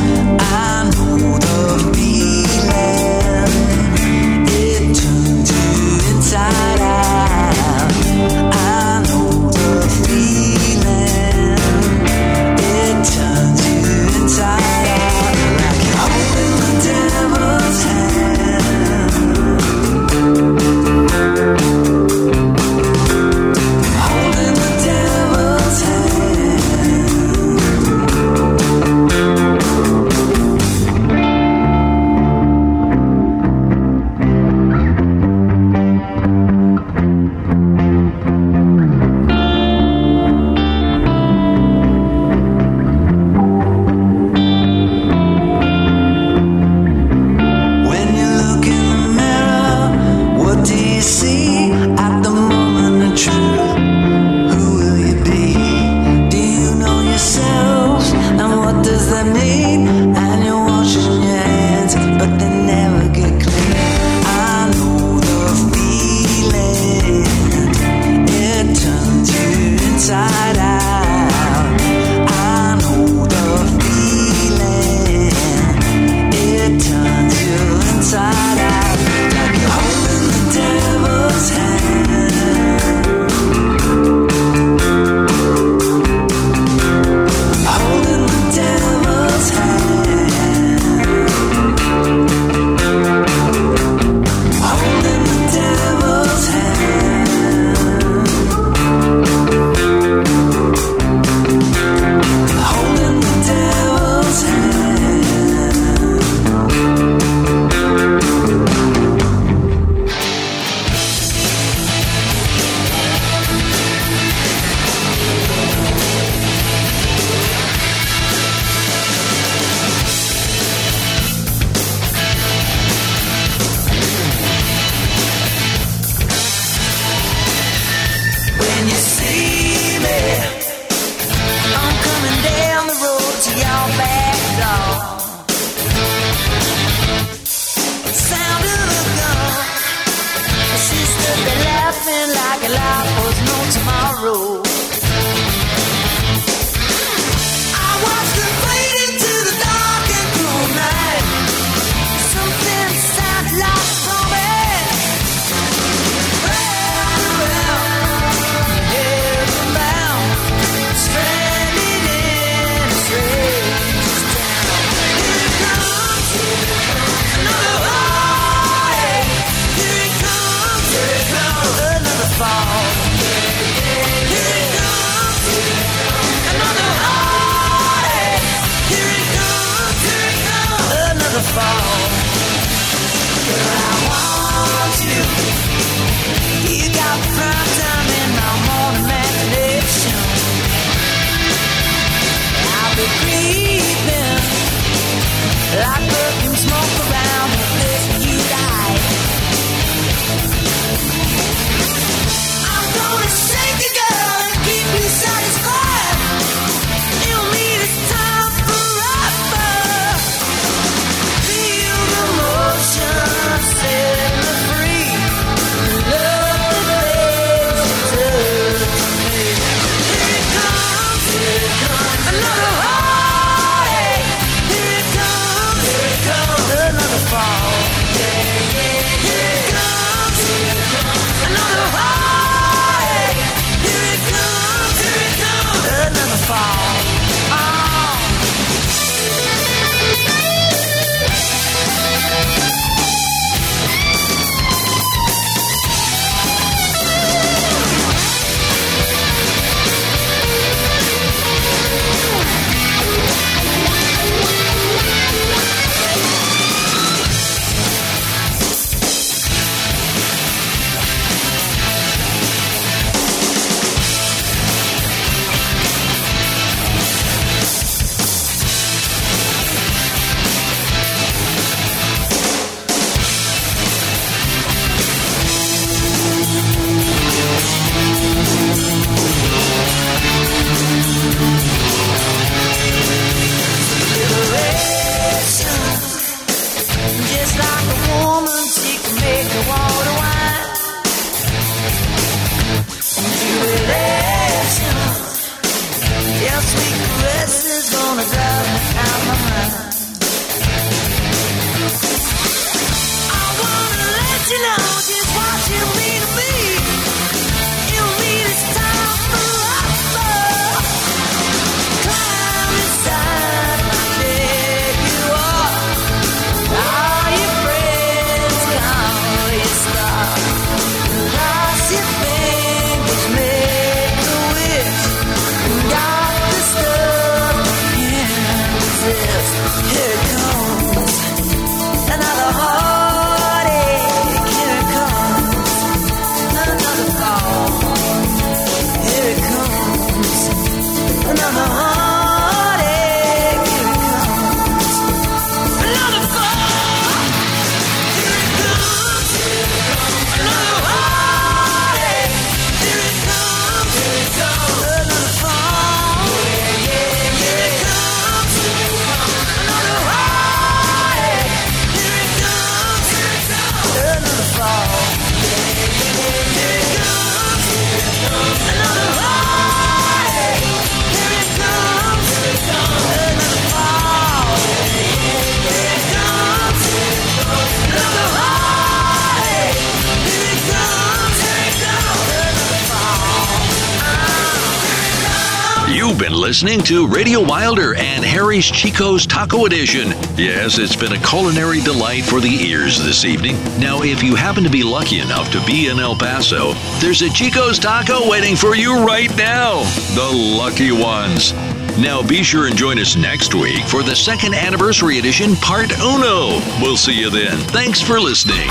[386.57, 390.09] listening to Radio Wilder and Harry's Chico's Taco Edition.
[390.39, 393.57] Yes, it's been a culinary delight for the ears this evening.
[393.79, 397.29] Now, if you happen to be lucky enough to be in El Paso, there's a
[397.29, 399.83] Chico's Taco waiting for you right now.
[400.15, 401.53] The lucky ones.
[401.99, 406.59] Now be sure and join us next week for the second anniversary edition, part uno.
[406.81, 407.59] We'll see you then.
[407.69, 408.67] Thanks for listening.